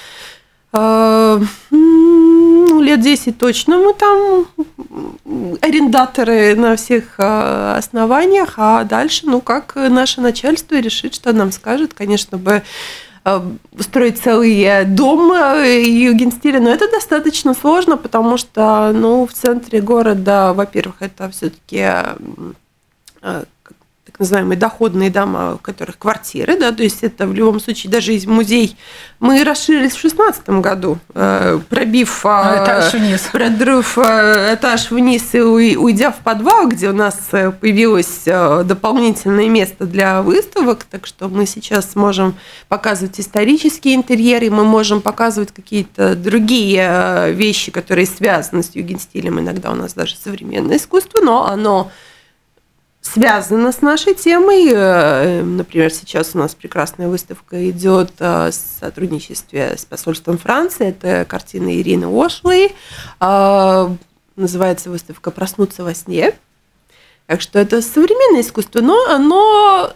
ну, 0.75 2.81
лет 2.81 3.01
10 3.01 3.38
точно 3.38 3.77
мы 3.77 3.93
там 3.93 4.47
арендаторы 5.61 6.55
на 6.55 6.75
всех 6.75 7.15
а, 7.17 7.77
основаниях, 7.77 8.55
а 8.57 8.83
дальше, 8.83 9.23
ну, 9.25 9.41
как 9.41 9.75
наше 9.75 10.21
начальство 10.21 10.75
решит, 10.75 11.15
что 11.15 11.33
нам 11.33 11.51
скажет, 11.51 11.93
конечно 11.93 12.38
бы 12.38 12.63
а, 13.23 13.45
строить 13.79 14.21
целый 14.21 14.85
дом 14.85 15.31
югенстиля, 15.31 16.59
но 16.59 16.69
это 16.69 16.89
достаточно 16.89 17.53
сложно, 17.53 17.97
потому 17.97 18.38
что, 18.38 18.91
ну, 18.93 19.25
в 19.25 19.33
центре 19.33 19.81
города, 19.81 20.53
во-первых, 20.53 20.97
это 20.99 21.29
все-таки 21.29 21.81
а, 23.21 23.43
так 24.15 24.21
называемые 24.21 24.58
доходные 24.58 25.10
дома, 25.10 25.58
в 25.58 25.62
которых 25.62 25.97
квартиры, 25.97 26.58
да, 26.58 26.71
то 26.71 26.84
есть 26.84 27.04
это 27.04 27.28
в 27.28 27.34
любом 27.34 27.60
случае 27.60 27.91
даже 27.91 28.13
из 28.13 28.25
музей. 28.25 28.78
Мы 29.19 29.43
расширились 29.43 29.91
в 29.91 29.99
шестнадцатом 29.99 30.62
году, 30.62 30.99
э, 31.13 31.60
пробив 31.69 32.23
ну, 32.23 32.30
этаж 32.30 32.93
вниз, 32.93 33.23
продрыв 33.30 33.97
э, 33.97 34.54
этаж 34.56 34.89
вниз 34.89 35.36
и 35.36 35.41
уйдя 35.41 36.12
в 36.12 36.19
подвал, 36.19 36.69
где 36.69 36.91
у 36.91 36.93
нас 36.93 37.19
э, 37.34 37.51
появилось 37.51 38.23
дополнительное 38.23 39.49
место 39.49 39.86
для 39.86 40.21
выставок, 40.21 40.86
так 40.86 41.08
что 41.08 41.28
мы 41.28 41.45
сейчас 41.45 41.91
сможем 41.91 42.36
показывать 42.69 43.19
исторические 43.19 43.95
интерьеры, 43.95 44.49
мы 44.49 44.63
можем 44.63 45.01
показывать 45.01 45.51
какие-то 45.51 46.15
другие 46.15 47.34
вещи, 47.34 47.69
которые 47.69 48.06
связаны 48.06 48.63
с 48.63 48.73
югенстилем, 48.75 49.41
иногда 49.41 49.71
у 49.71 49.75
нас 49.75 49.93
даже 49.93 50.15
современное 50.15 50.78
искусство, 50.78 51.19
но 51.21 51.47
оно 51.47 51.91
связано 53.05 53.71
с 53.71 53.81
нашей 53.81 54.15
темой. 54.15 54.67
Э, 54.73 55.43
например, 55.43 55.91
сейчас 55.91 56.31
у 56.33 56.39
нас 56.39 56.55
прекрасная 56.55 57.07
выставка 57.07 57.69
идет 57.69 58.11
э, 58.19 58.49
в 58.49 58.53
сотрудничестве 58.53 59.75
с 59.77 59.85
посольством 59.85 60.37
Франции. 60.37 60.87
Это 60.87 61.25
картина 61.25 61.79
Ирины 61.79 62.05
Ошлей. 62.05 62.73
Э, 63.19 63.89
называется 64.35 64.89
выставка 64.89 65.31
«Проснуться 65.31 65.83
во 65.83 65.93
сне». 65.93 66.33
Так 67.27 67.41
что 67.41 67.59
это 67.59 67.81
современное 67.81 68.41
искусство, 68.41 68.81
но 68.81 69.05
оно, 69.05 69.93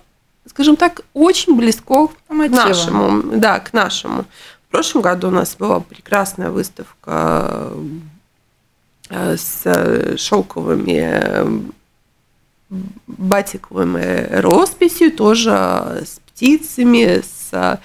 скажем 0.47 0.75
так, 0.75 1.01
очень 1.13 1.55
близко 1.55 2.07
к 2.07 2.13
нашему. 2.29 3.37
Да, 3.37 3.59
к 3.59 3.73
нашему. 3.73 4.25
В 4.67 4.71
прошлом 4.71 5.01
году 5.01 5.27
у 5.27 5.31
нас 5.31 5.55
была 5.55 5.79
прекрасная 5.79 6.51
выставка 6.51 7.71
с 9.09 10.15
шелковыми 10.17 11.69
батиковым 13.07 13.97
росписью, 14.31 15.11
тоже 15.11 15.51
с 16.05 16.19
птицами, 16.27 17.21
с 17.21 17.79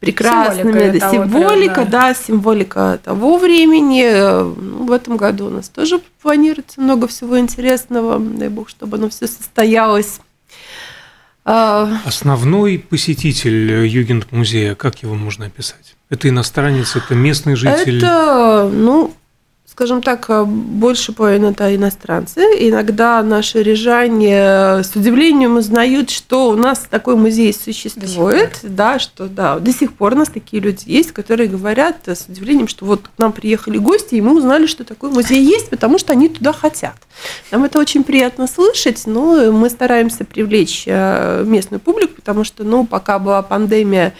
прекрасными 0.00 0.98
символика, 0.98 1.10
символика 1.10 1.84
да. 1.84 1.90
да, 1.90 2.14
символика 2.14 3.00
того 3.02 3.38
времени. 3.38 4.04
Ну, 4.60 4.86
в 4.86 4.92
этом 4.92 5.16
году 5.16 5.46
у 5.46 5.50
нас 5.50 5.68
тоже 5.68 6.00
планируется 6.22 6.80
много 6.80 7.08
всего 7.08 7.38
интересного. 7.38 8.18
Дай 8.18 8.48
бог, 8.48 8.68
чтобы 8.68 8.96
оно 8.96 9.08
все 9.08 9.26
состоялось. 9.26 10.20
А, 11.44 12.00
Основной 12.04 12.78
посетитель 12.78 13.86
Югент-музея, 13.86 14.74
как 14.74 15.02
его 15.02 15.14
можно 15.14 15.46
описать? 15.46 15.96
Это 16.10 16.28
иностранец, 16.28 16.94
это 16.94 17.14
местный 17.14 17.56
житель? 17.56 17.98
Это, 17.98 18.70
ну, 18.72 19.14
скажем 19.78 20.02
так, 20.02 20.28
э, 20.28 20.42
больше 20.44 21.12
половины 21.12 21.52
это 21.52 21.72
иностранцы. 21.72 22.40
Иногда 22.40 23.22
наши 23.22 23.62
рижане 23.62 24.82
с 24.82 24.90
удивлением 24.96 25.56
узнают, 25.56 26.10
что 26.10 26.48
у 26.48 26.56
нас 26.56 26.88
такой 26.90 27.14
музей 27.14 27.54
существует, 27.54 28.58
да, 28.64 28.98
что 28.98 29.28
да, 29.28 29.60
до 29.60 29.72
сих 29.72 29.92
пор 29.92 30.14
у 30.14 30.16
нас 30.16 30.30
такие 30.30 30.60
люди 30.60 30.82
есть, 30.86 31.12
которые 31.12 31.48
говорят 31.48 32.08
с 32.08 32.26
удивлением, 32.28 32.66
что 32.66 32.86
вот 32.86 33.02
к 33.02 33.18
нам 33.18 33.30
приехали 33.30 33.78
гости, 33.78 34.16
и 34.16 34.20
мы 34.20 34.36
узнали, 34.36 34.66
что 34.66 34.82
такой 34.82 35.12
музей 35.12 35.44
есть, 35.44 35.70
потому 35.70 35.98
что 35.98 36.12
они 36.12 36.28
туда 36.28 36.52
хотят. 36.52 36.96
Нам 37.52 37.62
это 37.62 37.78
очень 37.78 38.02
приятно 38.02 38.48
слышать, 38.48 39.06
но 39.06 39.52
мы 39.52 39.70
стараемся 39.70 40.24
привлечь 40.24 40.86
э, 40.86 41.44
местную 41.46 41.78
публику, 41.78 42.14
потому 42.16 42.42
что, 42.42 42.64
ну, 42.64 42.84
пока 42.84 43.20
была 43.20 43.42
пандемия, 43.42 44.12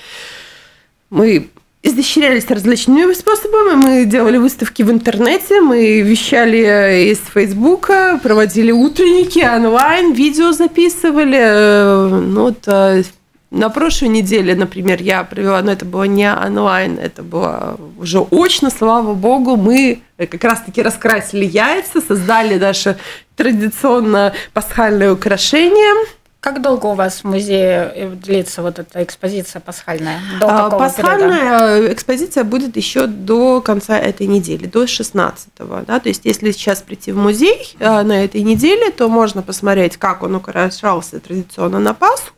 мы 1.10 1.50
изощрялись 1.82 2.46
различными 2.48 3.12
способами. 3.12 3.74
Мы 3.74 4.04
делали 4.04 4.36
выставки 4.36 4.82
в 4.82 4.90
интернете, 4.90 5.60
мы 5.60 6.00
вещали 6.00 7.10
из 7.12 7.18
Фейсбука, 7.32 8.18
проводили 8.22 8.72
утренники 8.72 9.38
онлайн, 9.38 10.12
видео 10.12 10.52
записывали. 10.52 12.10
Ну, 12.24 12.42
вот, 12.42 12.64
э, 12.66 13.02
на 13.50 13.70
прошлой 13.70 14.08
неделе, 14.08 14.54
например, 14.54 15.00
я 15.00 15.24
провела, 15.24 15.62
но 15.62 15.72
это 15.72 15.84
было 15.84 16.04
не 16.04 16.30
онлайн, 16.30 16.98
это 16.98 17.22
было 17.22 17.78
уже 17.98 18.20
очно, 18.20 18.70
слава 18.70 19.14
богу, 19.14 19.56
мы 19.56 20.02
как 20.18 20.44
раз-таки 20.44 20.82
раскрасили 20.82 21.46
яйца, 21.46 22.02
создали 22.06 22.58
наше 22.58 22.98
традиционно 23.36 24.34
пасхальное 24.52 25.12
украшение– 25.12 25.94
как 26.40 26.62
долго 26.62 26.86
у 26.86 26.94
вас 26.94 27.20
в 27.20 27.24
музее 27.24 27.92
э, 27.94 28.10
длится 28.10 28.62
вот 28.62 28.78
эта 28.78 29.02
экспозиция 29.02 29.60
пасхальная? 29.60 30.20
До 30.40 30.66
а, 30.66 30.70
пасхальная 30.70 31.76
периода? 31.76 31.92
экспозиция 31.92 32.44
будет 32.44 32.76
еще 32.76 33.06
до 33.06 33.60
конца 33.60 33.98
этой 33.98 34.26
недели, 34.26 34.66
до 34.66 34.84
16-го. 34.84 35.84
Да? 35.86 35.98
То 35.98 36.08
есть, 36.08 36.24
если 36.24 36.52
сейчас 36.52 36.80
прийти 36.82 37.12
в 37.12 37.16
музей 37.16 37.76
э, 37.78 38.02
на 38.02 38.24
этой 38.24 38.42
неделе, 38.42 38.90
то 38.90 39.08
можно 39.08 39.42
посмотреть, 39.42 39.96
как 39.96 40.22
он 40.22 40.36
украшался 40.36 41.18
традиционно 41.18 41.80
на 41.80 41.92
Пасху, 41.92 42.37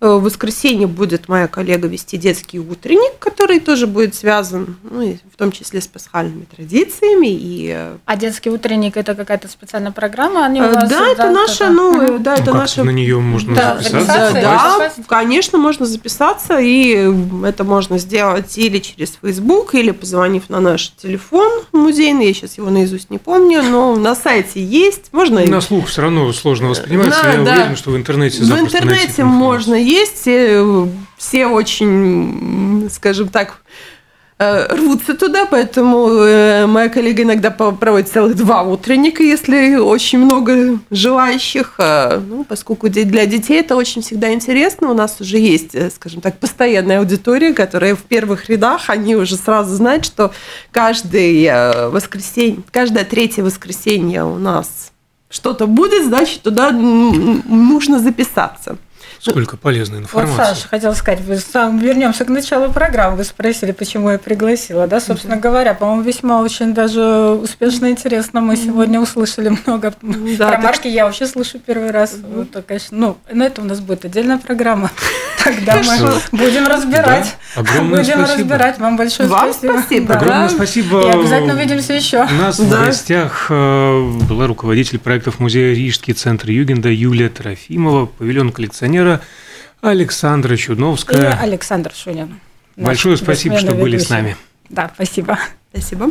в 0.00 0.20
воскресенье 0.20 0.86
будет 0.86 1.28
моя 1.28 1.48
коллега 1.48 1.88
вести 1.88 2.16
детский 2.18 2.60
утренник, 2.60 3.18
который 3.18 3.58
тоже 3.58 3.88
будет 3.88 4.14
связан, 4.14 4.76
ну, 4.88 5.18
в 5.32 5.36
том 5.36 5.50
числе 5.50 5.80
с 5.80 5.88
пасхальными 5.88 6.44
традициями. 6.44 7.26
И... 7.26 7.72
Э, 7.74 7.96
а 8.04 8.16
детский 8.16 8.50
утренник 8.50 8.96
это 8.96 9.16
какая-то 9.16 9.48
специальная 9.48 9.90
программа? 9.90 10.44
Они 10.46 10.60
у 10.60 10.64
э, 10.64 10.72
вас, 10.72 10.88
да, 10.88 11.08
это 11.08 11.30
наша, 11.30 11.64
это... 11.64 11.72
ну, 11.72 11.90
угу. 11.90 12.18
да, 12.20 12.34
это 12.36 12.52
ну, 12.52 12.58
наша. 12.58 12.84
На 12.84 12.90
нее 12.90 13.18
можно 13.18 13.56
да, 13.56 13.78
записаться. 13.78 14.34
Да, 14.34 14.78
да, 14.78 14.92
конечно, 15.08 15.58
можно 15.58 15.84
записаться, 15.84 16.58
и 16.60 17.12
это 17.44 17.64
можно 17.64 17.98
сделать 17.98 18.56
или 18.56 18.78
через 18.78 19.18
Facebook, 19.20 19.74
или 19.74 19.90
позвонив 19.90 20.48
на 20.48 20.60
наш 20.60 20.90
телефон 20.90 21.64
музейный. 21.72 22.28
Я 22.28 22.34
сейчас 22.34 22.56
его 22.56 22.70
наизусть 22.70 23.10
не 23.10 23.18
помню, 23.18 23.64
но 23.64 23.96
на 23.96 24.14
сайте 24.14 24.62
есть. 24.62 25.12
Можно. 25.12 25.44
На 25.44 25.60
слух 25.60 25.88
все 25.88 26.02
равно 26.02 26.32
сложно 26.32 26.68
воспринимается. 26.68 27.20
Да, 27.24 27.32
Я 27.32 27.42
да. 27.42 27.52
уверен, 27.52 27.76
что 27.76 27.90
в 27.90 27.96
интернете. 27.96 28.44
В 28.44 28.58
интернете 28.60 29.24
можно 29.24 29.87
есть, 29.88 30.20
все, 30.20 30.88
все 31.16 31.46
очень, 31.46 32.88
скажем 32.92 33.28
так, 33.28 33.62
э, 34.38 34.74
рвутся 34.74 35.14
туда, 35.14 35.46
поэтому 35.46 36.08
э, 36.08 36.66
моя 36.66 36.88
коллега 36.88 37.22
иногда 37.22 37.50
проводит 37.50 38.08
целых 38.08 38.36
два 38.36 38.62
утренника, 38.62 39.22
если 39.22 39.76
очень 39.76 40.18
много 40.18 40.78
желающих. 40.90 41.74
Э, 41.78 42.20
ну, 42.24 42.44
поскольку 42.44 42.88
для 42.88 43.26
детей 43.26 43.60
это 43.60 43.76
очень 43.76 44.02
всегда 44.02 44.32
интересно, 44.32 44.90
у 44.90 44.94
нас 44.94 45.20
уже 45.20 45.38
есть, 45.38 45.74
скажем 45.94 46.20
так, 46.20 46.38
постоянная 46.38 47.00
аудитория, 47.00 47.52
которая 47.52 47.94
в 47.94 48.02
первых 48.02 48.48
рядах, 48.48 48.90
они 48.90 49.16
уже 49.16 49.36
сразу 49.36 49.74
знают, 49.74 50.04
что 50.04 50.32
каждое 50.70 51.88
воскресенье, 51.88 52.62
каждое 52.70 53.04
третье 53.04 53.42
воскресенье 53.42 54.24
у 54.24 54.38
нас 54.38 54.92
что-то 55.30 55.66
будет, 55.66 56.04
значит, 56.04 56.42
туда 56.42 56.70
нужно 56.70 57.98
записаться. 57.98 58.78
Сколько 59.20 59.56
полезной 59.56 59.98
информации. 59.98 60.36
Вот, 60.36 60.46
Саша, 60.46 60.68
хотела 60.68 60.94
сказать, 60.94 61.20
вы 61.20 61.36
сам 61.38 61.78
вернемся 61.78 62.24
к 62.24 62.28
началу 62.28 62.72
программы. 62.72 63.16
Вы 63.16 63.24
спросили, 63.24 63.72
почему 63.72 64.10
я 64.10 64.18
пригласила. 64.18 64.86
Да, 64.86 65.00
собственно 65.00 65.36
да. 65.36 65.40
говоря, 65.40 65.74
по-моему, 65.74 66.02
весьма 66.02 66.40
очень 66.40 66.72
даже 66.72 67.02
успешно 67.02 67.86
и 67.86 67.90
интересно. 67.90 68.40
Мы 68.40 68.56
сегодня 68.56 69.00
услышали 69.00 69.48
много 69.66 69.92
да, 70.02 70.48
про 70.48 70.58
марки. 70.58 70.88
Я 70.88 71.04
вообще 71.06 71.26
слышу 71.26 71.58
первый 71.58 71.90
раз. 71.90 72.14
Вот, 72.22 72.48
конечно, 72.66 72.96
ну, 72.96 73.16
на 73.32 73.44
это 73.44 73.62
у 73.62 73.64
нас 73.64 73.80
будет 73.80 74.04
отдельная 74.04 74.38
программа. 74.38 74.90
Тогда 75.44 75.82
мы 75.82 76.38
будем 76.38 76.66
разбирать. 76.66 77.36
Огромное 77.56 78.00
будем 78.00 78.22
разбирать. 78.22 78.78
Вам 78.78 78.96
большое 78.96 79.28
Вам 79.28 79.52
спасибо. 79.52 79.78
спасибо. 79.78 80.14
Огромное 80.14 80.48
спасибо. 80.48 81.06
И 81.06 81.10
обязательно 81.10 81.54
увидимся 81.54 81.92
еще. 81.94 82.24
У 82.24 82.34
нас 82.34 82.58
в 82.58 82.70
гостях 82.70 83.46
э, 83.50 84.10
была 84.28 84.46
руководитель 84.46 84.98
проектов 84.98 85.40
музея 85.40 85.74
Рижский 85.74 86.14
центр 86.14 86.50
Югенда 86.50 86.88
Юлия 86.88 87.28
Трофимова, 87.28 88.06
павильон 88.06 88.52
коллекционера 88.52 89.07
Александра 89.80 90.56
Чудновская. 90.56 91.32
И 91.32 91.42
Александр 91.42 91.92
Шунин. 91.94 92.40
Большое 92.76 93.16
спасибо, 93.16 93.58
что 93.58 93.72
были 93.72 93.98
с 93.98 94.08
нами. 94.08 94.36
Да, 94.68 94.90
спасибо. 94.94 95.38
Спасибо. 95.72 96.10